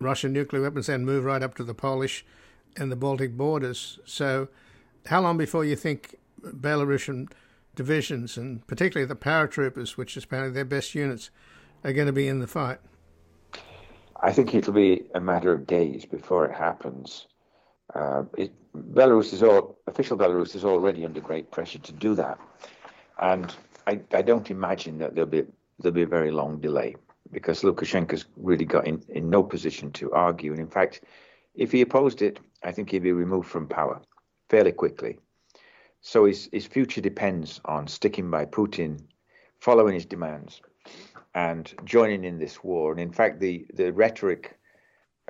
[0.00, 2.24] Russian nuclear weapons and move right up to the Polish
[2.76, 3.98] and the Baltic borders.
[4.04, 4.48] So,
[5.06, 7.30] how long before you think Belarusian
[7.74, 11.30] divisions, and particularly the paratroopers, which is apparently their best units,
[11.84, 12.78] are going to be in the fight?
[14.20, 17.26] I think it'll be a matter of days before it happens.
[17.94, 20.16] Uh, it, Belarus is all official.
[20.16, 22.38] Belarus is already under great pressure to do that,
[23.20, 23.54] and
[23.86, 25.44] I, I don't imagine that there'll be
[25.78, 26.96] there'll be a very long delay
[27.30, 31.02] because Lukashenko's really got in, in no position to argue, and in fact,
[31.54, 34.00] if he opposed it, I think he'd be removed from power
[34.48, 35.18] fairly quickly.
[36.00, 39.00] So his, his future depends on sticking by Putin,
[39.58, 40.60] following his demands,
[41.34, 42.92] and joining in this war.
[42.92, 44.56] And in fact, the, the rhetoric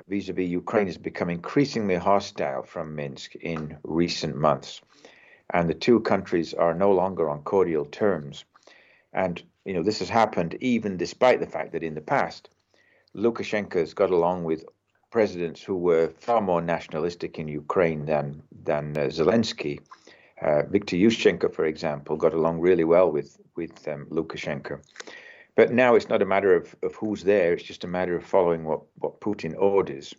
[0.07, 4.81] vis a vis Ukraine has become increasingly hostile from Minsk in recent months.
[5.49, 8.45] And the two countries are no longer on cordial terms.
[9.13, 12.49] And, you know, this has happened even despite the fact that in the past,
[13.15, 14.65] Lukashenko has got along with
[15.11, 19.79] presidents who were far more nationalistic in Ukraine than than uh, Zelensky.
[20.41, 24.81] Uh, Viktor Yushchenko, for example, got along really well with with um, Lukashenko.
[25.55, 28.25] But now it's not a matter of, of who's there; it's just a matter of
[28.25, 30.13] following what what Putin orders.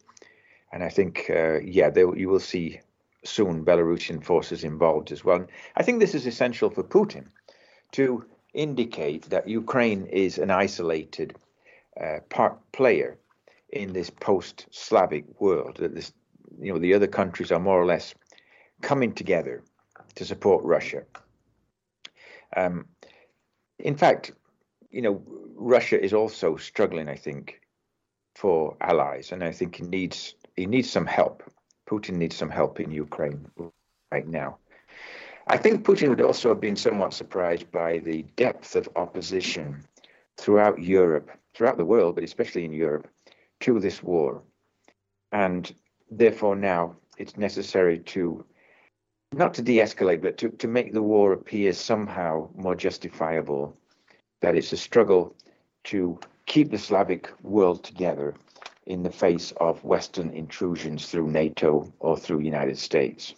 [0.72, 2.81] And I think, uh, yeah, they, you will see
[3.25, 5.46] soon Belarusian forces involved as well.
[5.77, 7.27] I think this is essential for Putin
[7.92, 11.37] to indicate that Ukraine is an isolated
[12.01, 13.18] uh, part player
[13.70, 16.12] in this post-Slavic world that this,
[16.61, 18.14] you know, the other countries are more or less
[18.81, 19.62] coming together
[20.14, 21.03] to support Russia.
[22.57, 22.87] Um,
[23.79, 24.33] in fact,
[24.90, 25.22] you know,
[25.55, 27.61] Russia is also struggling, I think,
[28.35, 31.42] for allies, and I think he needs he needs some help.
[31.88, 33.46] Putin needs some help in Ukraine
[34.11, 34.59] right now.
[35.46, 39.85] I think Putin would also have been somewhat surprised by the depth of opposition
[40.37, 43.09] throughout Europe, throughout the world, but especially in Europe,
[43.61, 44.42] to this war.
[45.31, 45.72] And
[46.11, 48.44] therefore, now it's necessary to
[49.33, 53.77] not to de-escalate, but to, to make the war appear somehow more justifiable.
[54.47, 55.35] That it's a struggle
[55.91, 58.33] to keep the Slavic world together
[58.87, 63.35] in the face of Western intrusions through NATO or through United States.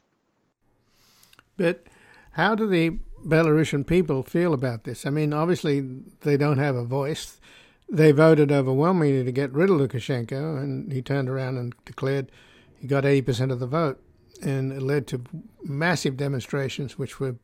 [1.57, 1.87] But
[2.33, 5.07] how do the Belarusian people feel about this?
[5.07, 5.81] I mean, obviously
[6.21, 7.40] they don't have a voice.
[7.88, 12.31] They voted overwhelmingly to get rid of Lukashenko, and he turned around and declared
[12.79, 13.99] he got 80% of the vote.
[14.42, 15.23] And it led to
[15.64, 17.37] massive demonstrations, which were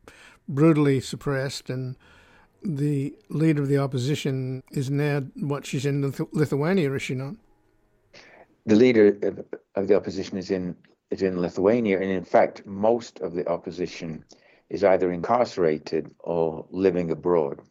[0.47, 1.71] brutally suppressed.
[1.71, 1.95] And
[2.65, 7.35] the leader of the opposition is now, what, she's in Lithuania, is she not?
[8.65, 10.75] The leader of the opposition is in
[11.11, 14.25] is in Lithuania, and in fact, most of the opposition
[14.69, 17.61] is either incarcerated or living abroad,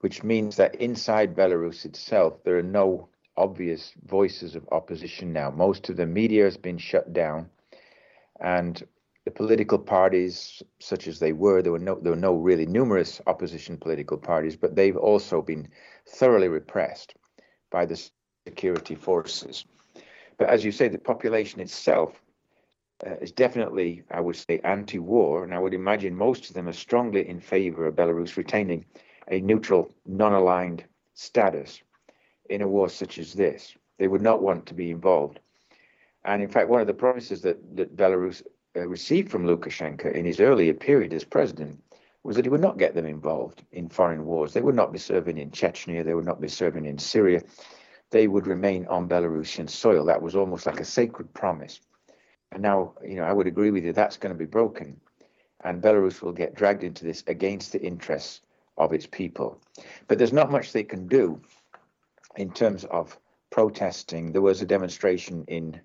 [0.00, 5.50] which means that inside Belarus itself, there are no obvious voices of opposition now.
[5.50, 7.50] Most of the media has been shut down,
[8.40, 8.82] and
[9.28, 13.20] the political parties, such as they were, there were no there were no really numerous
[13.26, 15.68] opposition political parties, but they've also been
[16.06, 17.14] thoroughly repressed
[17.70, 18.10] by the
[18.46, 19.66] security forces.
[20.38, 22.22] But as you say, the population itself
[23.06, 26.84] uh, is definitely, I would say, anti-war, and I would imagine most of them are
[26.86, 28.86] strongly in favor of Belarus retaining
[29.30, 31.82] a neutral, non-aligned status
[32.48, 33.76] in a war such as this.
[33.98, 35.38] They would not want to be involved.
[36.24, 38.42] And in fact, one of the promises that, that Belarus
[38.78, 41.82] Uh, received from Lukashenko in his earlier period as president
[42.22, 44.52] was that he would not get them involved in foreign wars.
[44.52, 47.42] They would not be serving in Chechnya, they would not be serving in Syria.
[48.10, 50.04] They would remain on Belarusian soil.
[50.04, 51.80] That was almost like a sacred promise.
[52.52, 55.00] And now, you know, I would agree with you, that's going to be broken.
[55.64, 58.42] And Belarus will get dragged into this against the interests
[58.76, 59.60] of its people.
[60.06, 61.40] But there's not much they can do
[62.36, 63.18] in terms of
[63.50, 64.30] protesting.
[64.30, 65.80] There was a demonstration in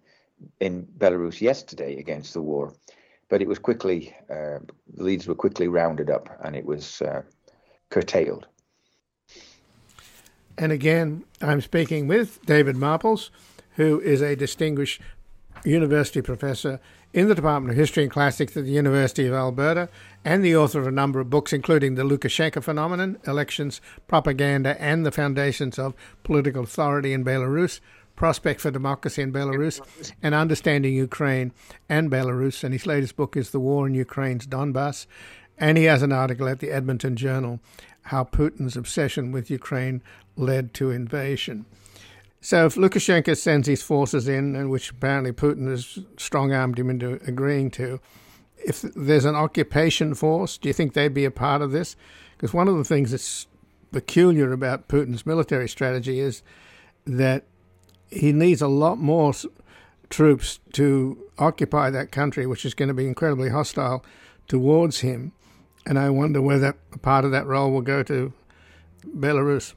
[0.60, 2.74] in Belarus yesterday against the war,
[3.30, 4.60] but it was quickly uh,
[4.96, 7.22] the leaders were quickly rounded up and it was uh,
[7.90, 8.48] curtailed.
[10.58, 13.30] And again, I'm speaking with David Marples,
[13.76, 15.02] who is a distinguished
[15.66, 16.80] university professor
[17.14, 19.88] in the Department of History and Classics at the University of Alberta
[20.26, 25.06] and the author of a number of books, including The Lukashenko Phenomenon, Elections, Propaganda, and
[25.06, 25.94] the Foundations of
[26.24, 27.80] Political Authority in Belarus,
[28.16, 29.82] Prospect for Democracy in Belarus,
[30.22, 31.52] and Understanding Ukraine
[31.90, 32.64] and Belarus.
[32.64, 35.08] And his latest book is The War in Ukraine's Donbass.
[35.58, 37.60] And he has an article at the Edmonton Journal,
[38.04, 40.02] How Putin's Obsession with Ukraine
[40.36, 41.66] Led to Invasion.
[42.42, 46.90] So if Lukashenko sends his forces in, and which apparently Putin has strong armed him
[46.90, 48.00] into agreeing to,
[48.58, 51.96] if there's an occupation force, do you think they'd be a part of this?
[52.36, 53.48] Because one of the things that's
[53.92, 56.44] peculiar about Putin's military strategy is
[57.06, 57.46] that
[58.14, 59.34] he needs a lot more
[60.10, 64.06] troops to occupy that country, which is going to be incredibly hostile
[64.48, 65.32] towards him.
[65.86, 68.32] And I wonder whether part of that role will go to
[69.06, 69.74] Belarus.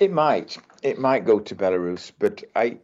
[0.00, 2.78] It might it might go to Belarus, but I,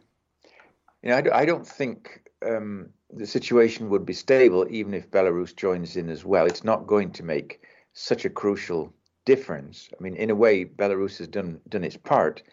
[1.01, 5.95] you know, I, don't think um, the situation would be stable even if Belarus joins
[5.95, 6.45] in as well.
[6.45, 7.61] It's not going to make
[7.93, 8.93] such a crucial
[9.25, 9.89] difference.
[9.97, 12.43] I mean, in a way, Belarus has done done its part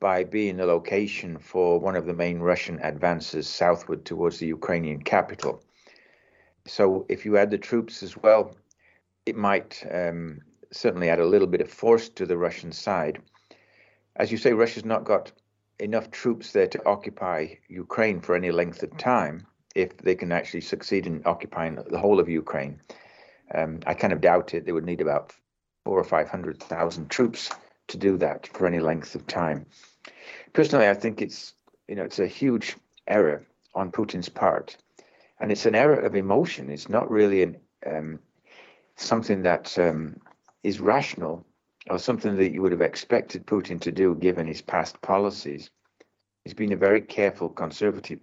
[0.00, 5.02] by being a location for one of the main Russian advances southward towards the Ukrainian
[5.02, 5.62] capital.
[6.66, 8.56] So, if you add the troops as well,
[9.26, 10.40] it might um,
[10.72, 13.20] certainly add a little bit of force to the Russian side
[14.16, 15.32] as you say, Russia's not got
[15.78, 20.60] enough troops there to occupy Ukraine for any length of time if they can actually
[20.60, 22.80] succeed in occupying the whole of Ukraine.
[23.54, 24.66] Um, I kind of doubt it.
[24.66, 25.32] They would need about
[25.84, 27.50] four or five hundred thousand troops
[27.88, 29.66] to do that for any length of time.
[30.52, 31.54] Personally, I think it's
[31.88, 34.76] you know it's a huge error on Putin's part,
[35.38, 36.70] and it's an error of emotion.
[36.70, 38.18] It's not really an um,
[38.96, 40.20] something that um,
[40.62, 41.44] is rational
[41.88, 45.70] or something that you would have expected Putin to do given his past policies.
[46.44, 48.20] He's been a very careful conservative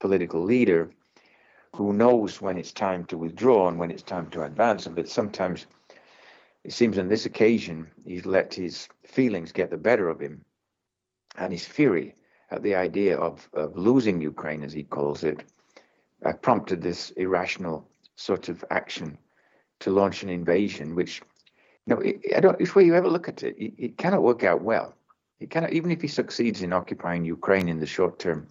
[0.00, 0.90] political leader
[1.76, 4.86] who knows when it's time to withdraw and when it's time to advance.
[4.86, 5.66] But sometimes
[6.64, 10.44] it seems on this occasion he's let his feelings get the better of him
[11.36, 12.14] and his fury
[12.50, 15.44] at the idea of, of losing Ukraine, as he calls it,
[16.24, 19.16] uh, prompted this irrational sort of action
[19.80, 21.22] to launch an invasion, which
[21.86, 22.02] no,
[22.36, 22.60] I don't.
[22.60, 24.94] If you ever look at it, it, it cannot work out well.
[25.40, 28.46] It cannot, even if he succeeds in occupying Ukraine in the short term.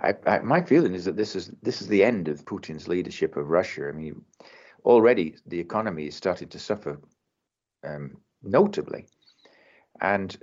[0.00, 3.36] I, I, my feeling is that this is this is the end of Putin's leadership
[3.36, 3.88] of Russia.
[3.88, 4.24] I mean,
[4.84, 7.00] already the economy is starting to suffer
[7.84, 9.06] um, notably,
[10.00, 10.36] and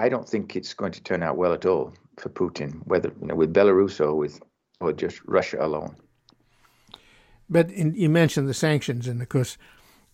[0.00, 3.26] I don't think it's going to turn out well at all for Putin, whether you
[3.26, 4.40] know with Belarus or with
[4.80, 5.94] or just Russia alone.
[7.50, 9.58] But in, you mentioned the sanctions, and of course,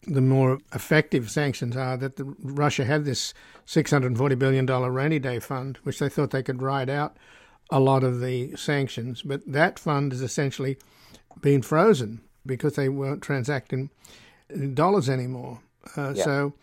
[0.02, 3.32] the more effective sanctions are that the, Russia had this
[3.66, 7.16] $640 billion rainy day fund, which they thought they could ride out
[7.70, 9.22] a lot of the sanctions.
[9.22, 10.78] But that fund is essentially
[11.40, 13.90] being frozen because they weren't transacting
[14.74, 15.60] dollars anymore.
[15.96, 16.24] Uh, yeah.
[16.24, 16.54] So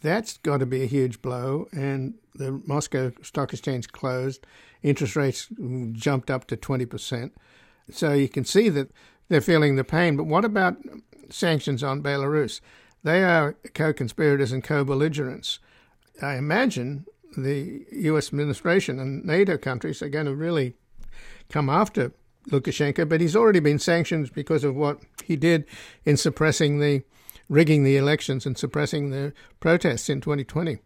[0.00, 1.68] that's got to be a huge blow.
[1.72, 4.46] And the Moscow Stock Exchange closed,
[4.82, 5.48] interest rates
[5.92, 7.30] jumped up to 20%.
[7.90, 8.90] So you can see that
[9.28, 10.16] they're feeling the pain.
[10.16, 10.76] But what about
[11.30, 12.60] sanctions on Belarus?
[13.04, 15.58] They are co conspirators and co belligerents.
[16.20, 20.74] I imagine the US administration and NATO countries are going to really
[21.48, 22.12] come after
[22.50, 25.64] Lukashenko, but he's already been sanctioned because of what he did
[26.04, 27.02] in suppressing the
[27.48, 30.78] rigging the elections and suppressing the protests in 2020.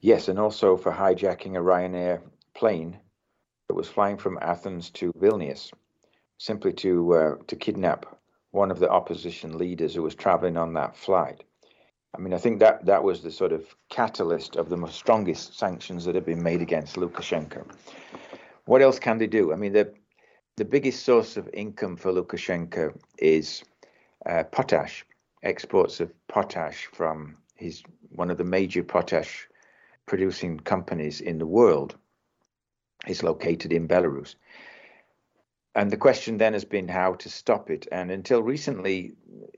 [0.00, 2.20] Yes, and also for hijacking a Ryanair
[2.54, 2.98] plane
[3.68, 5.72] that was flying from Athens to Vilnius,
[6.38, 8.06] simply to uh, to kidnap
[8.50, 11.44] one of the opposition leaders who was traveling on that flight.
[12.14, 16.04] I mean, I think that that was the sort of catalyst of the strongest sanctions
[16.04, 17.66] that have been made against Lukashenko.
[18.64, 19.52] What else can they do?
[19.52, 19.92] I mean, the
[20.56, 23.62] the biggest source of income for Lukashenko is
[24.26, 25.04] uh, potash,
[25.42, 29.48] exports of potash from his one of the major potash
[30.06, 31.96] producing companies in the world
[33.06, 34.34] is located in Belarus.
[35.74, 37.86] And the question then has been how to stop it.
[37.92, 39.12] And until recently,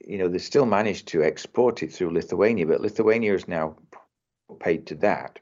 [0.04, 3.76] you know, they still managed to export it through Lithuania, but Lithuania is now
[4.58, 5.38] paid to that.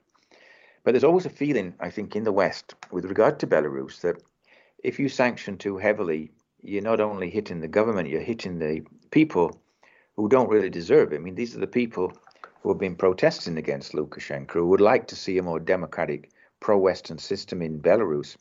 [0.85, 4.23] But there's always a feeling, I think, in the West with regard to Belarus that
[4.85, 6.31] if you sanction too heavily,
[6.63, 9.61] you're not only hitting the government, you're hitting the people
[10.19, 11.17] who don't really deserve it.
[11.17, 12.13] I mean, these are the people
[12.61, 16.77] who have been protesting against Lukashenko, who would like to see a more democratic, pro
[16.77, 18.37] Western system in Belarus.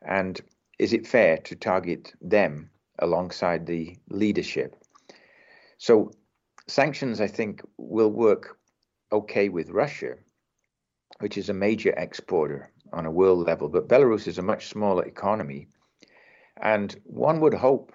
[0.00, 0.40] And
[0.78, 4.74] is it fair to target them alongside the leadership?
[5.76, 6.12] So,
[6.66, 8.58] sanctions, I think, will work
[9.12, 10.14] okay with Russia,
[11.18, 15.04] which is a major exporter on a world level, but Belarus is a much smaller
[15.04, 15.68] economy.
[16.56, 17.92] And one would hope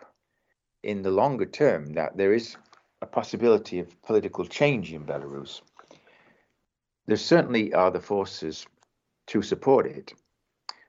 [0.83, 2.57] in the longer term that there is
[3.01, 5.61] a possibility of political change in Belarus.
[7.07, 8.67] There certainly are the forces
[9.27, 10.13] to support it.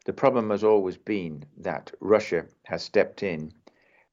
[0.04, 3.52] The problem has always been that Russia has stepped in,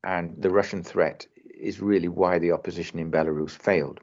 [0.03, 3.99] and the Russian threat is really why the opposition in Belarus failed.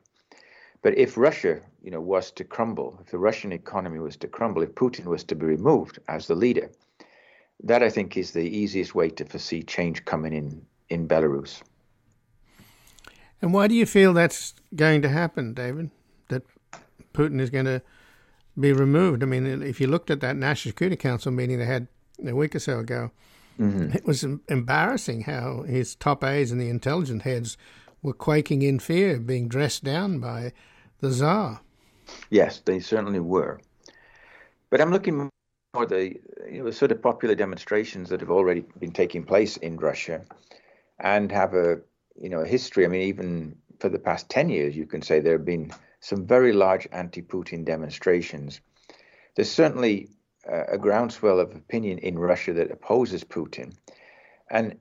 [0.82, 4.62] But if Russia, you know, was to crumble, if the Russian economy was to crumble,
[4.62, 6.70] if Putin was to be removed as the leader,
[7.62, 11.62] that I think is the easiest way to foresee change coming in in Belarus.
[13.42, 15.90] And why do you feel that's going to happen, David?
[16.28, 16.42] That
[17.12, 17.82] Putin is going to
[18.58, 19.22] be removed?
[19.22, 21.88] I mean, if you looked at that National Security Council meeting they had
[22.26, 23.10] a week or so ago,
[23.60, 23.96] mm-hmm.
[23.96, 27.56] it was embarrassing how his top aides and the intelligence heads
[28.02, 30.52] were quaking in fear, being dressed down by
[31.00, 31.60] the Tsar.
[32.30, 33.60] Yes, they certainly were.
[34.70, 35.28] But I'm looking
[35.74, 36.14] for the
[36.50, 40.22] you know, sort of popular demonstrations that have already been taking place in Russia
[40.98, 41.80] and have a
[42.20, 42.84] you know, history.
[42.84, 46.26] I mean, even for the past 10 years, you can say there have been some
[46.26, 48.60] very large anti Putin demonstrations.
[49.34, 50.08] There's certainly
[50.50, 53.74] uh, a groundswell of opinion in Russia that opposes Putin.
[54.50, 54.78] And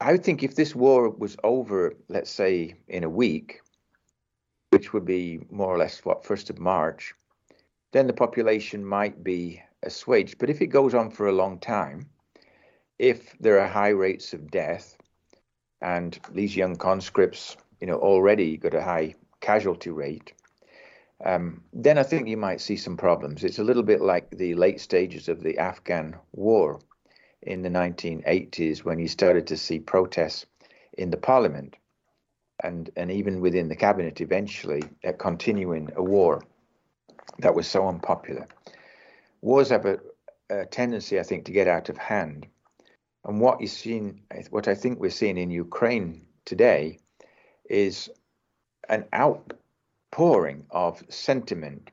[0.00, 3.60] I think if this war was over, let's say in a week,
[4.70, 7.12] which would be more or less what, 1st of March,
[7.92, 10.38] then the population might be assuaged.
[10.38, 12.08] But if it goes on for a long time,
[12.98, 14.96] if there are high rates of death,
[15.80, 20.32] and these young conscripts, you know, already got a high casualty rate,
[21.24, 23.44] um, then I think you might see some problems.
[23.44, 26.80] It's a little bit like the late stages of the Afghan war
[27.42, 30.46] in the 1980s when you started to see protests
[30.96, 31.76] in the parliament
[32.62, 36.42] and, and even within the cabinet eventually uh, continuing a war
[37.38, 38.46] that was so unpopular.
[39.40, 39.98] Wars have a,
[40.50, 42.46] a tendency, I think, to get out of hand.
[43.24, 46.98] And what you seen, what I think we're seeing in Ukraine today,
[47.68, 48.10] is
[48.88, 51.90] an outpouring of sentiment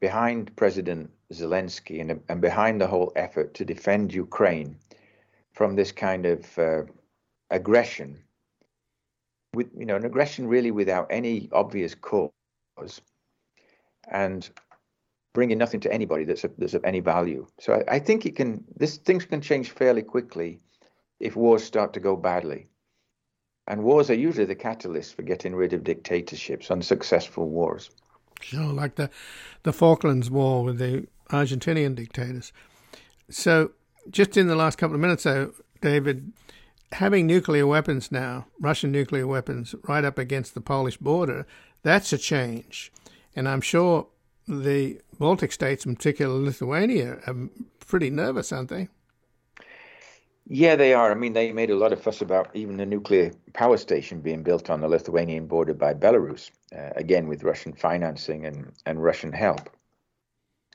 [0.00, 4.78] behind President Zelensky and, and behind the whole effort to defend Ukraine
[5.52, 6.82] from this kind of uh,
[7.50, 8.22] aggression,
[9.54, 12.30] with you know an aggression really without any obvious cause,
[14.08, 14.48] and
[15.32, 17.46] bringing nothing to anybody that's of, that's of any value.
[17.60, 18.64] So I, I think it can.
[18.76, 20.60] This things can change fairly quickly
[21.20, 22.68] if wars start to go badly.
[23.66, 27.90] And wars are usually the catalyst for getting rid of dictatorships, unsuccessful wars.
[28.40, 29.10] Sure, like the
[29.64, 32.52] the Falklands War with the Argentinian dictators.
[33.30, 33.72] So,
[34.10, 35.52] just in the last couple of minutes, though,
[35.82, 36.32] David,
[36.92, 41.46] having nuclear weapons now, Russian nuclear weapons, right up against the Polish border,
[41.82, 42.90] that's a change.
[43.36, 44.06] And I'm sure
[44.48, 47.36] the Baltic states, in particular Lithuania, are
[47.86, 48.88] pretty nervous, aren't they?
[50.50, 51.10] Yeah, they are.
[51.10, 54.42] I mean, they made a lot of fuss about even a nuclear power station being
[54.42, 59.32] built on the Lithuanian border by Belarus, uh, again with Russian financing and, and Russian
[59.32, 59.68] help.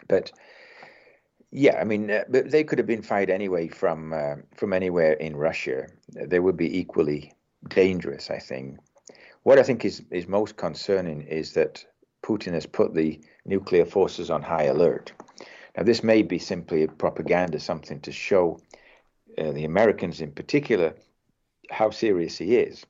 [0.07, 0.31] But
[1.49, 5.35] yeah, I mean, uh, they could have been fired anyway from uh, from anywhere in
[5.35, 5.87] Russia.
[6.09, 7.33] They would be equally
[7.67, 8.77] dangerous, I think.
[9.43, 11.83] What I think is is most concerning is that
[12.23, 15.11] Putin has put the nuclear forces on high alert.
[15.77, 18.59] Now, this may be simply propaganda, something to show
[19.37, 20.95] uh, the Americans in particular,
[21.69, 22.85] how serious he is.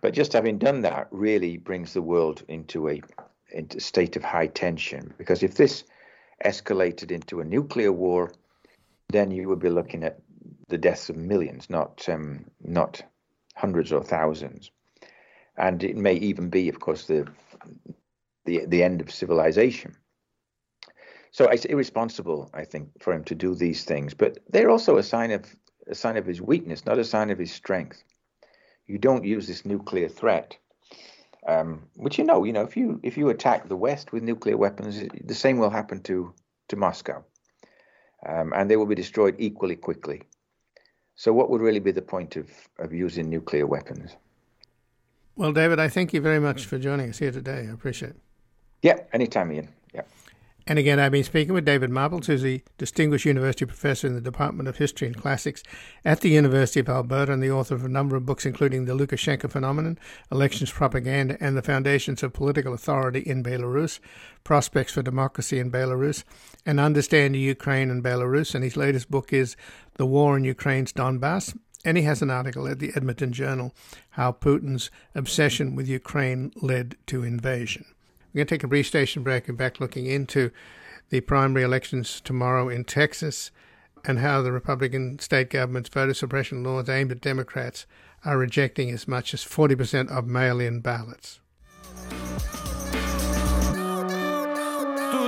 [0.00, 3.00] But just having done that really brings the world into a
[3.52, 5.84] into state of high tension because if this
[6.44, 8.32] escalated into a nuclear war,
[9.10, 10.18] then you would be looking at
[10.68, 13.02] the deaths of millions, not um, not
[13.54, 14.70] hundreds or thousands,
[15.56, 17.26] and it may even be, of course, the
[18.44, 19.96] the the end of civilization.
[21.30, 24.14] So it's irresponsible, I think, for him to do these things.
[24.14, 25.44] But they're also a sign of
[25.88, 28.04] a sign of his weakness, not a sign of his strength.
[28.86, 30.56] You don't use this nuclear threat,
[31.48, 34.56] um, which you know, you know, if you if you attack the West with nuclear
[34.56, 36.32] weapons, the same will happen to
[36.68, 37.24] to Moscow,
[38.26, 40.22] um, and they will be destroyed equally quickly.
[41.16, 44.16] So, what would really be the point of of using nuclear weapons?
[45.36, 47.66] Well, David, I thank you very much for joining us here today.
[47.68, 48.20] I appreciate it.
[48.84, 49.70] Yeah, anytime, Ian.
[49.94, 50.02] Yeah.
[50.66, 54.20] And again, I've been speaking with David Marples, who's the Distinguished University Professor in the
[54.20, 55.62] Department of History and Classics
[56.04, 58.94] at the University of Alberta and the author of a number of books, including The
[58.94, 59.98] Lukashenko Phenomenon,
[60.30, 64.00] Elections Propaganda, and the Foundations of Political Authority in Belarus,
[64.44, 66.22] Prospects for Democracy in Belarus,
[66.66, 68.54] and Understanding Ukraine and Belarus.
[68.54, 69.56] And his latest book is
[69.94, 71.56] The War in Ukraine's Donbass.
[71.86, 73.74] And he has an article at the Edmonton Journal,
[74.10, 77.86] How Putin's Obsession with Ukraine Led to Invasion.
[78.34, 80.50] We're going to take a brief station break and back looking into
[81.10, 83.52] the primary elections tomorrow in Texas
[84.04, 87.86] and how the Republican state government's voter suppression laws aimed at Democrats
[88.24, 91.38] are rejecting as much as 40% of mail in ballots.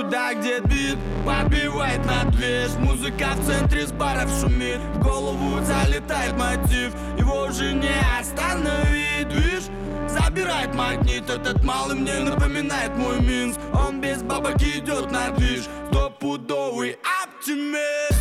[0.07, 4.77] Туда, где бит побивает на движ Музыка в центре с баров шумит.
[4.95, 6.93] В голову залетает мотив.
[7.17, 9.65] Его уже не остановить, видишь
[10.07, 11.29] Забирает магнит.
[11.29, 13.59] Этот малый мне напоминает мой Минск.
[13.73, 15.65] Он без бабок идет на движ.
[15.91, 18.16] Стопудовый оптимист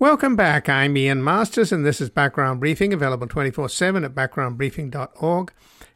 [0.00, 0.68] Welcome back.
[0.68, 5.52] I'm Ian Masters, and this is Background Briefing, available 24 7 at backgroundbriefing.org.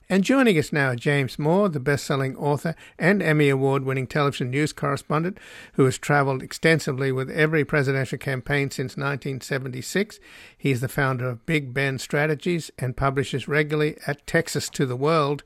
[0.09, 4.51] And joining us now, James Moore, the best selling author and Emmy Award winning television
[4.51, 5.39] news correspondent
[5.75, 10.19] who has traveled extensively with every presidential campaign since 1976.
[10.59, 14.97] He is the founder of Big Bend Strategies and publishes regularly at Texas to the
[14.97, 15.45] World.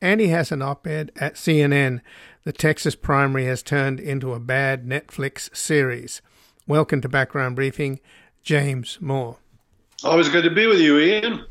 [0.00, 2.02] And he has an op ed at CNN.
[2.44, 6.22] The Texas primary has turned into a bad Netflix series.
[6.68, 8.00] Welcome to Background Briefing,
[8.42, 9.36] James Moore.
[10.02, 11.44] Always good to be with you, Ian.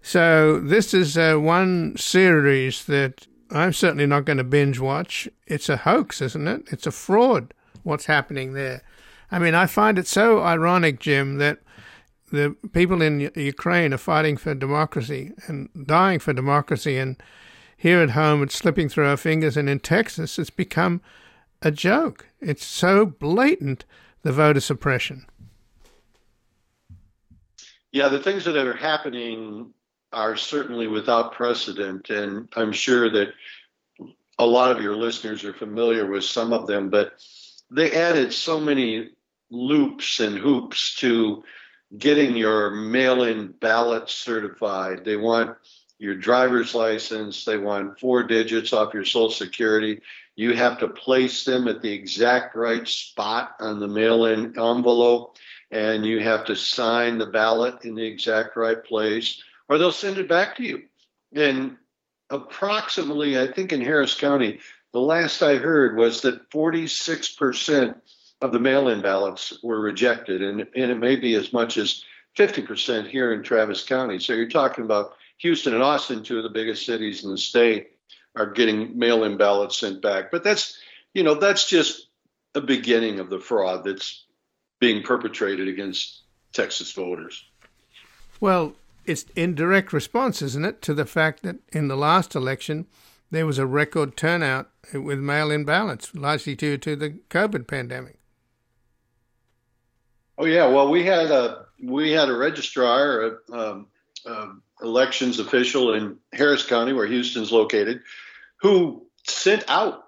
[0.00, 5.28] So this is uh, one series that I'm certainly not going to binge watch.
[5.46, 6.62] It's a hoax, isn't it?
[6.72, 7.52] It's a fraud.
[7.82, 8.80] What's happening there?
[9.30, 11.58] I mean, I find it so ironic, Jim, that
[12.32, 17.22] the people in Ukraine are fighting for democracy and dying for democracy, and
[17.76, 21.02] here at home it's slipping through our fingers, and in Texas it's become
[21.60, 22.28] a joke.
[22.40, 23.84] It's so blatant,
[24.28, 25.24] the voter suppression.
[27.92, 29.72] Yeah, the things that are happening
[30.12, 32.10] are certainly without precedent.
[32.10, 33.28] And I'm sure that
[34.38, 37.14] a lot of your listeners are familiar with some of them, but
[37.70, 39.12] they added so many
[39.48, 41.42] loops and hoops to
[41.96, 45.06] getting your mail in ballot certified.
[45.06, 45.56] They want
[45.98, 50.02] your driver's license, they want four digits off your social security.
[50.38, 55.36] You have to place them at the exact right spot on the mail in envelope,
[55.72, 60.18] and you have to sign the ballot in the exact right place or they'll send
[60.18, 60.82] it back to you.
[61.34, 61.76] And
[62.30, 64.60] approximately, I think in Harris County,
[64.92, 67.96] the last I heard was that 46%
[68.40, 72.04] of the mail in ballots were rejected, and, and it may be as much as
[72.36, 74.18] 50% here in Travis County.
[74.20, 77.90] So you're talking about Houston and Austin, two of the biggest cities in the state,
[78.38, 80.30] are getting mail in ballots sent back.
[80.30, 80.78] But that's,
[81.12, 82.08] you know, that's just
[82.54, 84.24] a beginning of the fraud that's
[84.80, 86.22] being perpetrated against
[86.52, 87.44] Texas voters.
[88.40, 88.74] Well,
[89.04, 92.86] it's in direct response, isn't it, to the fact that in the last election,
[93.30, 98.18] there was a record turnout with mail-in ballots, largely due to the COVID pandemic.
[100.38, 103.86] Oh yeah, well we had a we had a registrar, a, um,
[104.24, 108.02] um, elections official in Harris County, where Houston's located,
[108.60, 110.04] who sent out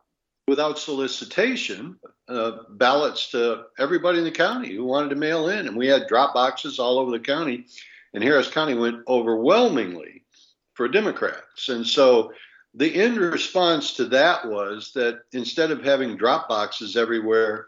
[0.46, 1.96] without solicitation
[2.28, 6.09] uh, ballots to everybody in the county who wanted to mail in, and we had
[6.09, 7.66] drop boxes all over the county,
[8.14, 10.24] and Harris County went overwhelmingly
[10.74, 12.32] for Democrats, and so
[12.74, 17.66] the end response to that was that instead of having drop boxes everywhere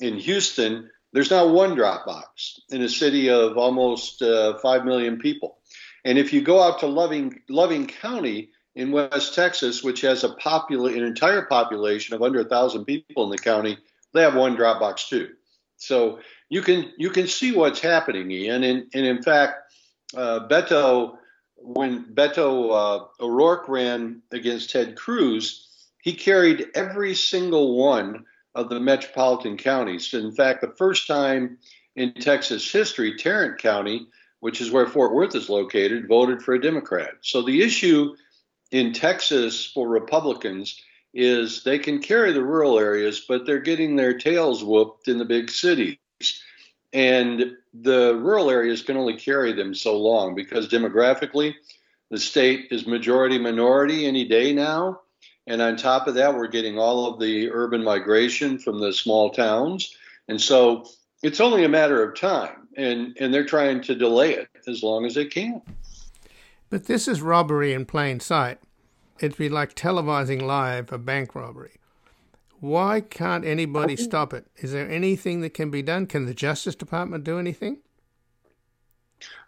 [0.00, 5.18] in Houston, there's now one drop box in a city of almost uh, 5 million
[5.18, 5.58] people.
[6.04, 10.30] And if you go out to Loving, Loving County in West Texas, which has a
[10.30, 13.78] popula- an entire population of under 1,000 people in the county,
[14.12, 15.30] they have one Dropbox too.
[15.76, 18.62] So you can you can see what's happening, Ian.
[18.62, 19.72] And, and in fact,
[20.16, 21.18] uh, Beto
[21.56, 25.66] when Beto uh, O'Rourke ran against Ted Cruz,
[26.02, 30.12] he carried every single one of the metropolitan counties.
[30.12, 31.58] In fact, the first time
[31.96, 34.06] in Texas history, Tarrant County,
[34.40, 37.14] which is where Fort Worth is located, voted for a Democrat.
[37.22, 38.14] So the issue
[38.70, 40.80] in Texas for Republicans
[41.12, 45.24] is they can carry the rural areas, but they're getting their tails whooped in the
[45.24, 45.96] big cities.
[46.92, 51.54] And the rural areas can only carry them so long because demographically,
[52.10, 55.00] the state is majority minority any day now.
[55.46, 59.30] And on top of that, we're getting all of the urban migration from the small
[59.30, 59.96] towns.
[60.28, 60.86] And so
[61.22, 62.68] it's only a matter of time.
[62.76, 65.62] And, and they're trying to delay it as long as they can.
[66.70, 68.58] But this is robbery in plain sight.
[69.20, 71.74] It'd be like televising live a bank robbery.
[72.60, 74.46] Why can't anybody stop it?
[74.56, 76.06] Is there anything that can be done?
[76.06, 77.78] Can the Justice Department do anything?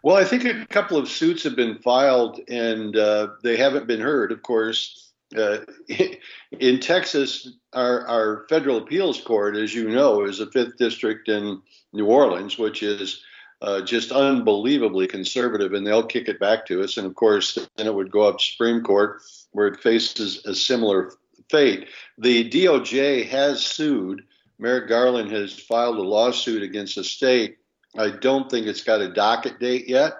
[0.03, 3.99] Well, I think a couple of suits have been filed and uh, they haven't been
[3.99, 5.11] heard, of course.
[5.35, 5.57] Uh,
[6.59, 11.61] in Texas, our, our federal appeals court, as you know, is the fifth district in
[11.93, 13.23] New Orleans, which is
[13.61, 16.97] uh, just unbelievably conservative, and they'll kick it back to us.
[16.97, 20.53] And of course, then it would go up to Supreme Court, where it faces a
[20.53, 21.13] similar
[21.49, 21.87] fate.
[22.17, 24.23] The DOJ has sued.
[24.59, 27.57] Merrick Garland has filed a lawsuit against the state.
[27.97, 30.13] I don't think it's got a docket date yet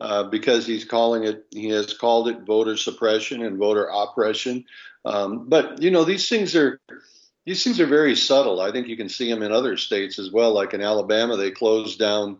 [0.00, 4.64] uh, because he's calling it, he has called it voter suppression and voter oppression.
[5.04, 6.80] Um, but, you know, these things are.
[7.46, 8.60] These things are very subtle.
[8.60, 10.52] I think you can see them in other states as well.
[10.52, 12.36] Like in Alabama, they closed down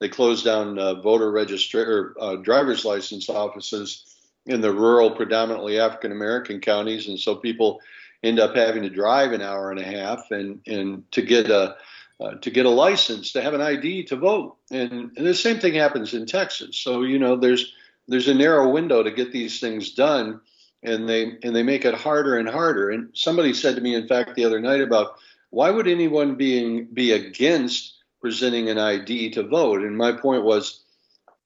[0.00, 4.04] they closed down uh, voter register or uh, driver's license offices
[4.46, 7.80] in the rural, predominantly African American counties, and so people
[8.22, 11.76] end up having to drive an hour and a half and and to get a
[12.20, 14.56] uh, to get a license to have an ID to vote.
[14.70, 16.76] And, and the same thing happens in Texas.
[16.76, 17.72] So you know there's
[18.08, 20.40] there's a narrow window to get these things done,
[20.82, 22.90] and they and they make it harder and harder.
[22.90, 25.16] And somebody said to me, in fact, the other night about
[25.50, 29.82] why would anyone being be against presenting an ID to vote?
[29.82, 30.82] And my point was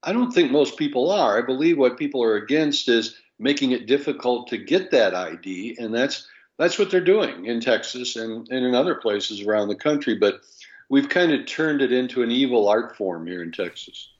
[0.03, 1.39] I don't think most people are.
[1.39, 5.95] I believe what people are against is making it difficult to get that ID, and
[5.95, 10.14] that's that's what they're doing in Texas and, and in other places around the country.
[10.14, 10.41] But
[10.89, 14.11] we've kind of turned it into an evil art form here in Texas.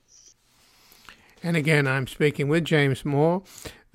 [1.43, 3.43] And again, I'm speaking with James Moore,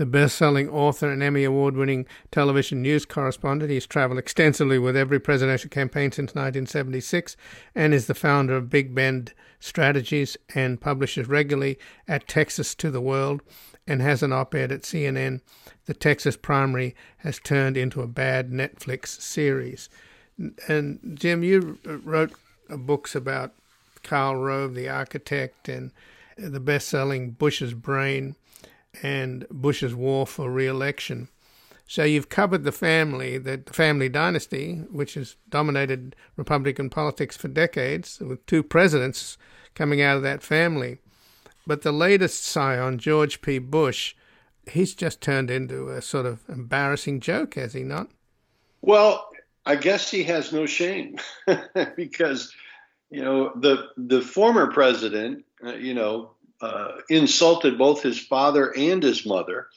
[0.00, 3.70] the best selling author and Emmy Award winning television news correspondent.
[3.70, 7.36] He's traveled extensively with every presidential campaign since 1976
[7.74, 11.78] and is the founder of Big Bend Strategies and publishes regularly
[12.08, 13.42] at Texas to the World
[13.86, 15.42] and has an op ed at CNN.
[15.84, 19.90] The Texas primary has turned into a bad Netflix series.
[20.66, 22.32] And Jim, you wrote
[22.70, 23.52] books about
[24.02, 25.92] Karl Rove, the architect, and
[26.38, 28.34] the best selling Bush's Brain
[29.02, 31.28] and Bush's War for Re election.
[31.86, 38.20] So you've covered the family, the family dynasty, which has dominated Republican politics for decades,
[38.20, 39.36] with two presidents
[39.74, 40.98] coming out of that family.
[41.66, 43.58] But the latest scion, George P.
[43.58, 44.14] Bush,
[44.70, 48.08] he's just turned into a sort of embarrassing joke, has he not?
[48.82, 49.28] Well,
[49.66, 51.16] I guess he has no shame
[51.96, 52.52] because
[53.10, 59.02] you know the the former president, uh, you know, uh, insulted both his father and
[59.02, 59.68] his mother,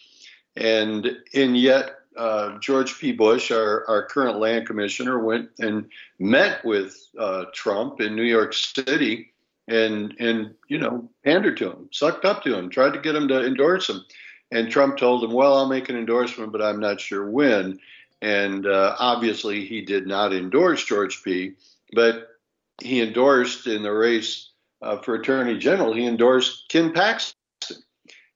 [0.56, 3.12] and and yet uh, George P.
[3.12, 8.54] Bush, our, our current land commissioner, went and met with uh, Trump in New York
[8.54, 9.34] City,
[9.68, 13.28] and and you know pandered to him, sucked up to him, tried to get him
[13.30, 14.04] to endorse him,
[14.52, 17.80] and Trump told him, "Well, I'll make an endorsement, but I'm not sure when."
[18.22, 21.56] And uh, obviously, he did not endorse George P.
[21.94, 22.30] But
[22.82, 24.50] he endorsed in the race
[24.84, 27.38] uh, for Attorney General, he endorsed Ken Paxton.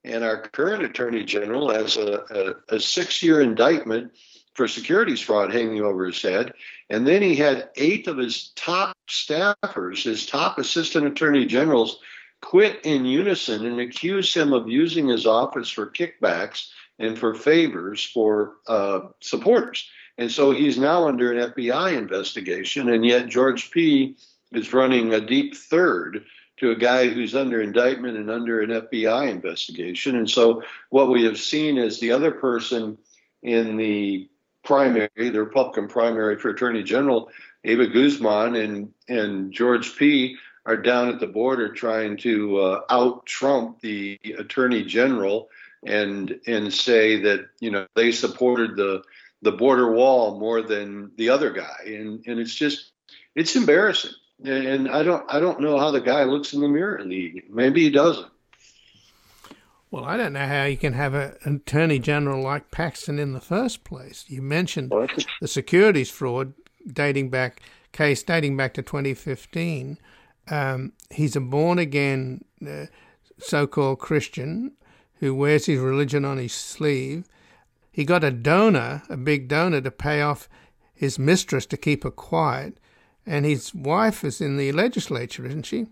[0.04, 4.14] And our current Attorney General has a, a, a six year indictment
[4.54, 6.54] for securities fraud hanging over his head.
[6.89, 12.00] And then he had eight of his top staffers, his top assistant attorney generals,
[12.41, 16.70] quit in unison and accuse him of using his office for kickbacks
[17.00, 19.88] and for favors for uh, supporters.
[20.18, 24.18] And so he's now under an FBI investigation, and yet George P.
[24.52, 26.26] is running a deep third
[26.58, 30.16] to a guy who's under indictment and under an FBI investigation.
[30.16, 32.97] And so what we have seen is the other person
[33.43, 34.28] in the
[34.64, 37.30] primary, the Republican primary for Attorney General,
[37.64, 40.38] Eva Guzman and and George P.
[40.66, 45.49] are down at the border trying to uh, out Trump the Attorney General
[45.86, 49.03] and and say that you know they supported the
[49.41, 52.91] the border wall more than the other guy, and and it's just
[53.36, 54.12] it's embarrassing.
[54.44, 57.16] And I don't I don't know how the guy looks in the mirror in the
[57.16, 57.46] evening.
[57.50, 58.28] Maybe he doesn't.
[59.90, 63.40] Well, I don't know how you can have an attorney general like Paxton in the
[63.40, 64.26] first place.
[64.28, 64.92] You mentioned
[65.40, 66.54] the securities fraud
[66.86, 67.62] dating back
[67.94, 69.98] case dating back to 2015.
[70.50, 72.86] Um, he's a born again uh,
[73.40, 74.74] so called Christian
[75.20, 77.26] who wears his religion on his sleeve.
[77.92, 80.48] He got a donor, a big donor, to pay off
[80.94, 82.78] his mistress to keep her quiet.
[83.28, 85.88] And his wife is in the legislature, isn't she?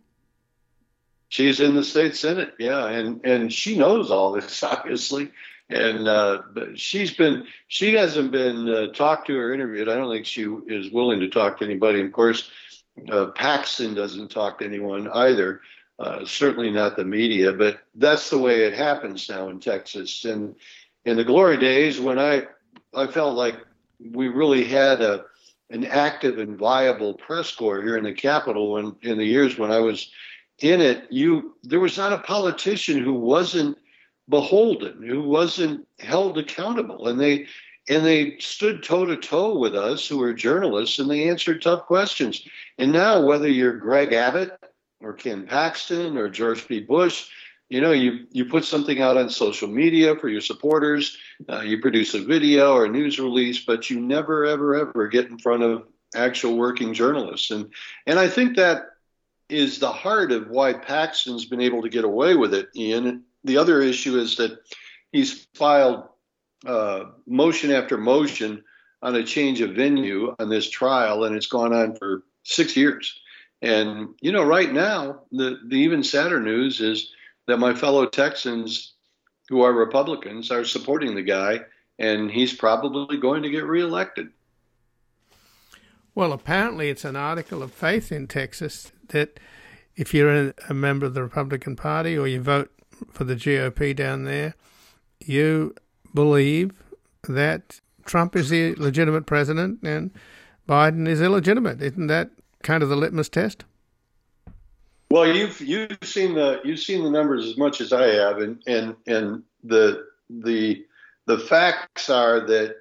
[1.28, 5.32] She's in the state senate, yeah, and and she knows all this obviously,
[5.70, 6.42] and uh,
[6.76, 9.90] she's been she hasn't been uh, talked to or interviewed.
[9.90, 12.02] I don't think she is willing to talk to anybody.
[12.02, 12.50] Of course,
[13.12, 15.62] uh, Paxton doesn't talk to anyone either.
[15.98, 20.26] Uh, certainly not the media, but that's the way it happens now in Texas.
[20.26, 20.56] And
[21.06, 22.44] in the glory days, when I
[22.94, 23.58] I felt like
[24.12, 25.26] we really had a
[25.70, 28.74] an active and viable press corps here in the Capitol.
[28.74, 30.11] When in the years when I was
[30.59, 33.78] in it, you there was not a politician who wasn't
[34.30, 37.47] beholden, who wasn't held accountable, and they
[37.88, 41.86] and they stood toe to toe with us who were journalists, and they answered tough
[41.86, 42.43] questions.
[42.78, 44.57] And now, whether you're Greg Abbott
[45.01, 46.80] or Ken Paxton or George P.
[46.80, 47.28] Bush,
[47.70, 51.18] you know, you you put something out on social media for your supporters,
[51.49, 55.30] uh, you produce a video or a news release, but you never, ever, ever get
[55.30, 57.72] in front of actual working journalists, and
[58.05, 58.84] and I think that
[59.49, 62.70] is the heart of why Paxton's been able to get away with it.
[62.76, 64.59] Ian, the other issue is that
[65.11, 66.03] he's filed
[66.66, 68.63] uh, motion after motion
[69.01, 73.20] on a change of venue on this trial, and it's gone on for six years.
[73.61, 77.11] And you know, right now, the the even sadder news is
[77.48, 78.93] that my fellow Texans
[79.50, 81.62] who are Republicans are supporting the guy,
[82.00, 84.30] and he's probably going to get reelected.
[86.16, 89.39] Well, apparently, it's an article of faith in Texas that
[89.96, 92.72] if you're a, member of the Republican Party or you vote
[93.12, 94.56] for the GOP down there,
[95.20, 95.76] you
[96.14, 96.72] believe
[97.28, 100.12] that Trump is the legitimate president and
[100.68, 101.82] Biden is illegitimate.
[101.82, 102.32] Isn't that
[102.64, 103.66] kind of the litmus test?
[105.16, 108.61] Well, you've you've seen the you've seen the numbers as much as I have, and
[108.68, 110.86] and and the the
[111.26, 112.76] the facts are that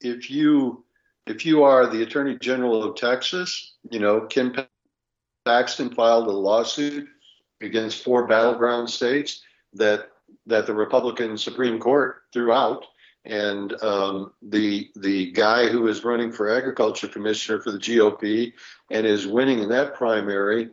[0.00, 0.84] if you
[1.26, 4.54] if you are the Attorney General of Texas, you know Ken
[5.44, 7.08] Paxton filed a lawsuit
[7.60, 10.06] against four battleground states that
[10.46, 12.86] that the Republican Supreme Court threw out,
[13.24, 18.52] and um, the the guy who is running for agriculture commissioner for the GOP
[18.88, 20.70] and is winning in that primary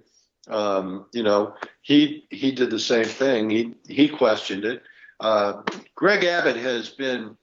[0.50, 3.50] um, you know, he he did the same thing.
[3.50, 4.84] He he questioned it.
[5.20, 5.62] Uh,
[5.96, 7.38] Greg Abbott has been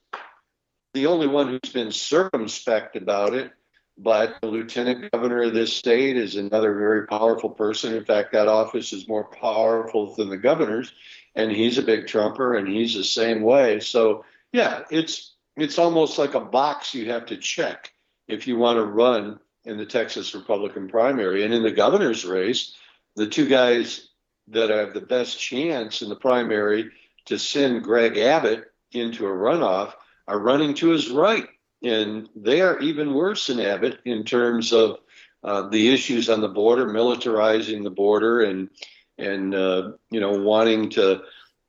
[0.94, 3.52] the only one who's been circumspect about it,
[3.98, 7.94] but the lieutenant governor of this state is another very powerful person.
[7.94, 10.92] In fact, that office is more powerful than the governor's,
[11.34, 13.80] and he's a big trumper, and he's the same way.
[13.80, 17.92] So yeah, it's it's almost like a box you have to check
[18.28, 21.44] if you want to run in the Texas Republican primary.
[21.44, 22.74] And in the governor's race,
[23.16, 24.08] the two guys
[24.48, 26.90] that have the best chance in the primary
[27.26, 29.92] to send Greg Abbott into a runoff
[30.28, 31.48] are running to his right.
[31.82, 34.98] And they are even worse than Abbott in terms of
[35.42, 38.70] uh, the issues on the border, militarizing the border, and
[39.18, 41.22] and uh, you know wanting to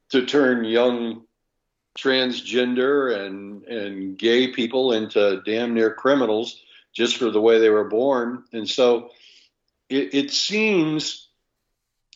[0.09, 1.23] to turn young
[1.97, 6.61] transgender and and gay people into damn near criminals
[6.93, 8.43] just for the way they were born.
[8.53, 9.11] And so
[9.89, 11.26] it, it seems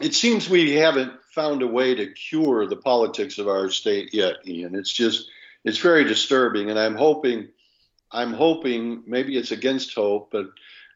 [0.01, 4.35] it seems we haven't found a way to cure the politics of our state yet,
[4.45, 4.75] Ian.
[4.75, 5.29] It's just
[5.63, 7.49] it's very disturbing, and I'm hoping
[8.11, 10.47] I'm hoping maybe it's against hope, but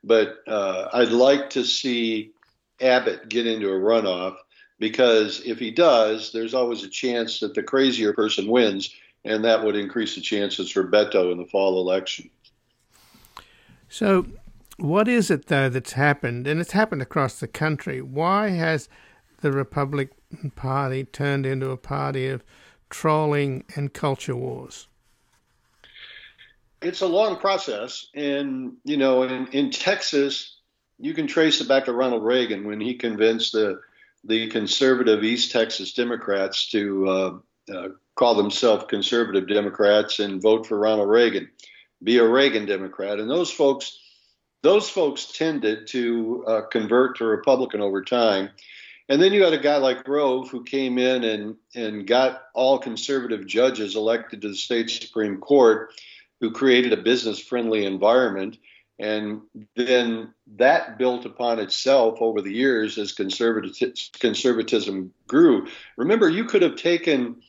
[0.04, 2.32] but uh, I'd like to see
[2.82, 4.36] Abbott get into a runoff
[4.80, 8.94] because if he does, there's always a chance that the crazier person wins,
[9.24, 12.30] and that would increase the chances for Beto in the fall election.
[13.88, 14.26] So,
[14.78, 18.02] what is it though that's happened, and it's happened across the country?
[18.02, 18.90] Why has
[19.42, 22.44] the Republican Party turned into a party of
[22.90, 24.88] trolling and culture wars?
[26.82, 30.58] It's a long process, and you know, in, in Texas,
[31.00, 33.80] you can trace it back to Ronald Reagan when he convinced the
[34.24, 40.80] the conservative East Texas Democrats to uh, uh, call themselves conservative Democrats and vote for
[40.80, 41.50] Ronald Reagan,
[42.04, 44.00] be a Reagan Democrat, and those folks,
[44.66, 48.50] those folks tended to uh, convert to Republican over time.
[49.08, 52.80] And then you had a guy like Rove who came in and and got all
[52.80, 55.94] conservative judges elected to the state supreme court,
[56.40, 58.58] who created a business friendly environment
[58.98, 59.42] and
[59.76, 65.68] then that built upon itself over the years as conservatism grew.
[65.98, 67.42] Remember, you could have taken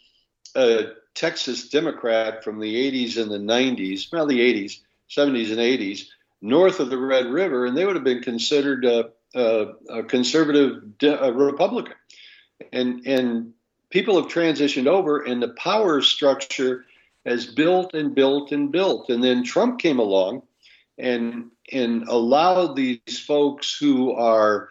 [0.57, 6.09] a Texas Democrat from the 80s and the 90s, well, the 80s, 70s, and 80s,
[6.41, 10.99] north of the Red River, and they would have been considered a, a, a conservative
[10.99, 11.95] de- a Republican.
[12.73, 13.53] And, and
[13.91, 16.85] people have transitioned over, and the power structure
[17.25, 19.11] has built and built and built.
[19.11, 20.43] And then Trump came along
[20.99, 24.69] and and allow these folks who are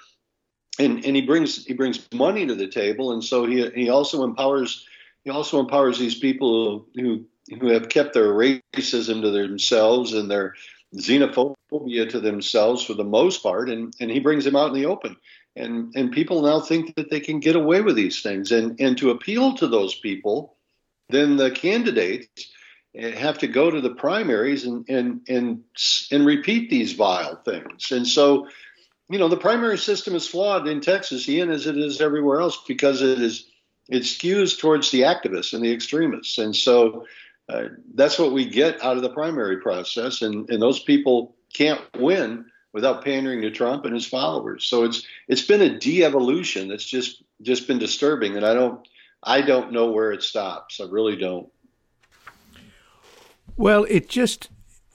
[0.79, 4.23] and, and he brings he brings money to the table and so he he also
[4.23, 4.87] empowers
[5.23, 7.25] he also empowers these people who
[7.59, 10.55] who have kept their racism to themselves and their
[10.95, 14.85] xenophobia to themselves for the most part and and he brings them out in the
[14.85, 15.15] open
[15.55, 18.97] and and people now think that they can get away with these things and and
[18.97, 20.55] to appeal to those people
[21.09, 22.51] then the candidates
[22.95, 25.63] eh, have to go to the primaries and and and
[26.11, 27.91] and repeat these vile things.
[27.91, 28.47] And so,
[29.09, 32.61] you know, the primary system is flawed in Texas, Ian, as it is everywhere else,
[32.67, 33.45] because it is
[33.87, 36.39] it skews towards the activists and the extremists.
[36.39, 37.05] And so
[37.49, 40.21] uh, that's what we get out of the primary process.
[40.21, 44.65] And and those people can't win without pandering to Trump and his followers.
[44.65, 48.35] So it's it's been a de-evolution that's just just been disturbing.
[48.35, 48.87] And I don't
[49.23, 50.79] I don't know where it stops.
[50.79, 51.49] I really don't.
[53.57, 54.49] Well, it just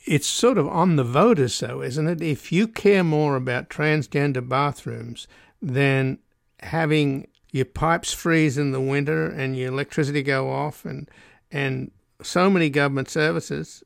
[0.04, 2.20] it's sort of on the voters, though, isn't it?
[2.20, 5.28] If you care more about transgender bathrooms
[5.62, 6.18] than
[6.60, 11.08] having your pipes freeze in the winter and your electricity go off, and
[11.50, 11.90] and
[12.22, 13.82] so many government services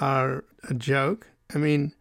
[0.00, 1.28] are a joke.
[1.54, 1.92] I mean,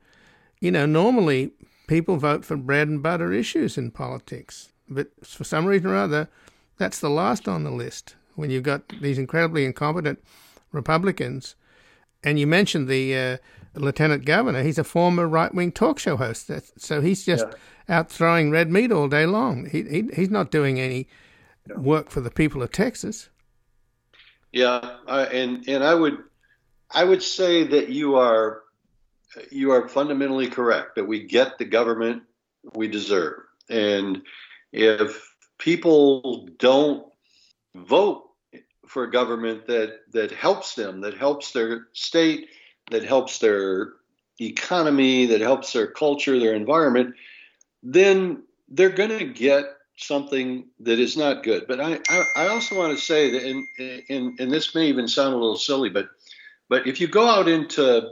[0.60, 1.52] you know, normally
[1.88, 6.30] people vote for bread and butter issues in politics, but for some reason or other,
[6.78, 8.16] that's the last on the list.
[8.36, 10.24] When you've got these incredibly incompetent
[10.72, 11.56] Republicans
[12.24, 13.38] and you mentioned the uh,
[13.76, 14.64] lieutenant governor.
[14.64, 16.48] He's a former right wing talk show host.
[16.48, 17.98] That's, so he's just yeah.
[17.98, 19.68] out throwing red meat all day long.
[19.70, 21.08] He, he he's not doing any
[21.68, 21.76] no.
[21.76, 23.30] work for the people of Texas.
[24.54, 26.20] Yeah, and and I would
[26.92, 28.62] I would say that you are
[29.50, 32.22] you are fundamentally correct that we get the government
[32.76, 34.22] we deserve, and
[34.72, 37.06] if people don't
[37.76, 38.30] vote
[38.86, 42.50] for a government that that helps them, that helps their state,
[42.92, 43.94] that helps their
[44.40, 47.16] economy, that helps their culture, their environment,
[47.82, 49.66] then they're going to get
[49.98, 51.66] something that is not good.
[51.68, 53.68] But I, I, I also want to say that, and,
[54.10, 56.10] and, and this may even sound a little silly, but
[56.70, 58.10] but if you go out into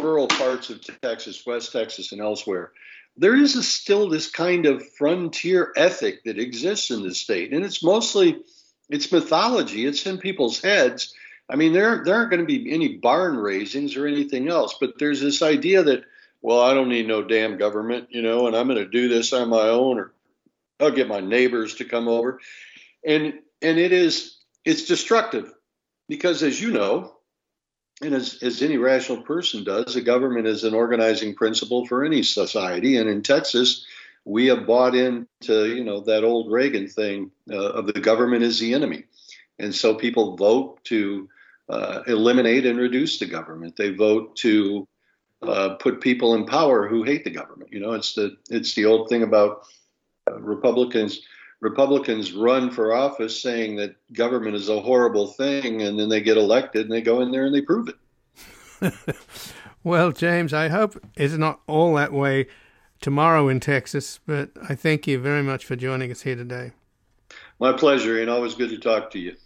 [0.00, 2.72] rural parts of Texas, West Texas, and elsewhere,
[3.16, 7.64] there is a, still this kind of frontier ethic that exists in the state, and
[7.64, 8.42] it's mostly
[8.88, 9.86] it's mythology.
[9.86, 11.14] It's in people's heads.
[11.48, 14.98] I mean, there there aren't going to be any barn raisings or anything else, but
[14.98, 16.04] there's this idea that,
[16.42, 19.32] well, I don't need no damn government, you know, and I'm going to do this
[19.32, 20.13] on my own, or
[20.80, 22.40] I'll get my neighbors to come over,
[23.04, 25.52] and and it is it's destructive
[26.08, 27.16] because, as you know,
[28.02, 32.22] and as as any rational person does, a government is an organizing principle for any
[32.22, 33.86] society, and in Texas,
[34.24, 38.58] we have bought into you know that old Reagan thing uh, of the government is
[38.58, 39.04] the enemy,
[39.58, 41.28] and so people vote to
[41.68, 43.76] uh, eliminate and reduce the government.
[43.76, 44.88] They vote to
[45.42, 47.72] uh, put people in power who hate the government.
[47.72, 49.66] You know, it's the it's the old thing about
[50.40, 51.22] Republicans.
[51.60, 56.36] Republicans run for office saying that government is a horrible thing, and then they get
[56.36, 57.96] elected and they go in there and they prove it.
[59.84, 62.46] well, James, I hope it's not all that way
[63.00, 64.20] tomorrow in Texas.
[64.26, 66.72] But I thank you very much for joining us here today.
[67.58, 69.36] My pleasure, and always good to talk to you.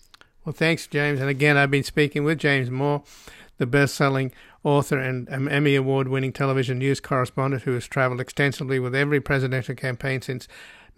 [0.45, 1.21] Well, thanks, James.
[1.21, 3.03] And again, I've been speaking with James Moore,
[3.59, 4.33] the best selling
[4.65, 9.75] author and Emmy Award winning television news correspondent who has traveled extensively with every presidential
[9.75, 10.49] campaign since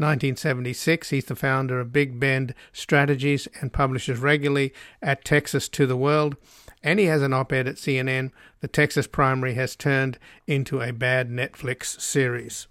[0.01, 4.73] 1976, he's the founder of Big Bend Strategies and publishes regularly
[5.03, 6.37] at Texas to the World.
[6.83, 8.31] And he has an op ed at CNN.
[8.61, 12.67] The Texas primary has turned into a bad Netflix series.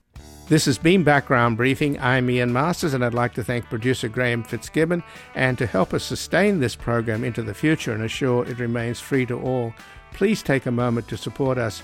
[0.48, 2.00] This has been Background Briefing.
[2.00, 5.04] I'm Ian Masters, and I'd like to thank producer Graham Fitzgibbon.
[5.36, 9.28] And to help us sustain this program into the future and assure it remains free
[9.28, 9.76] to all,
[10.12, 11.84] please take a moment to support us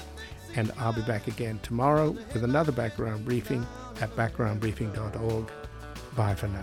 [0.55, 3.65] And I'll be back again tomorrow with another background briefing
[4.01, 5.51] at backgroundbriefing.org.
[6.15, 6.61] Bye for now.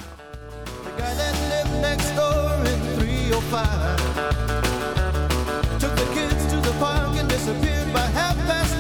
[0.85, 7.29] The guy that lived next door in 305 took the kids to the park and
[7.29, 8.78] disappeared by half past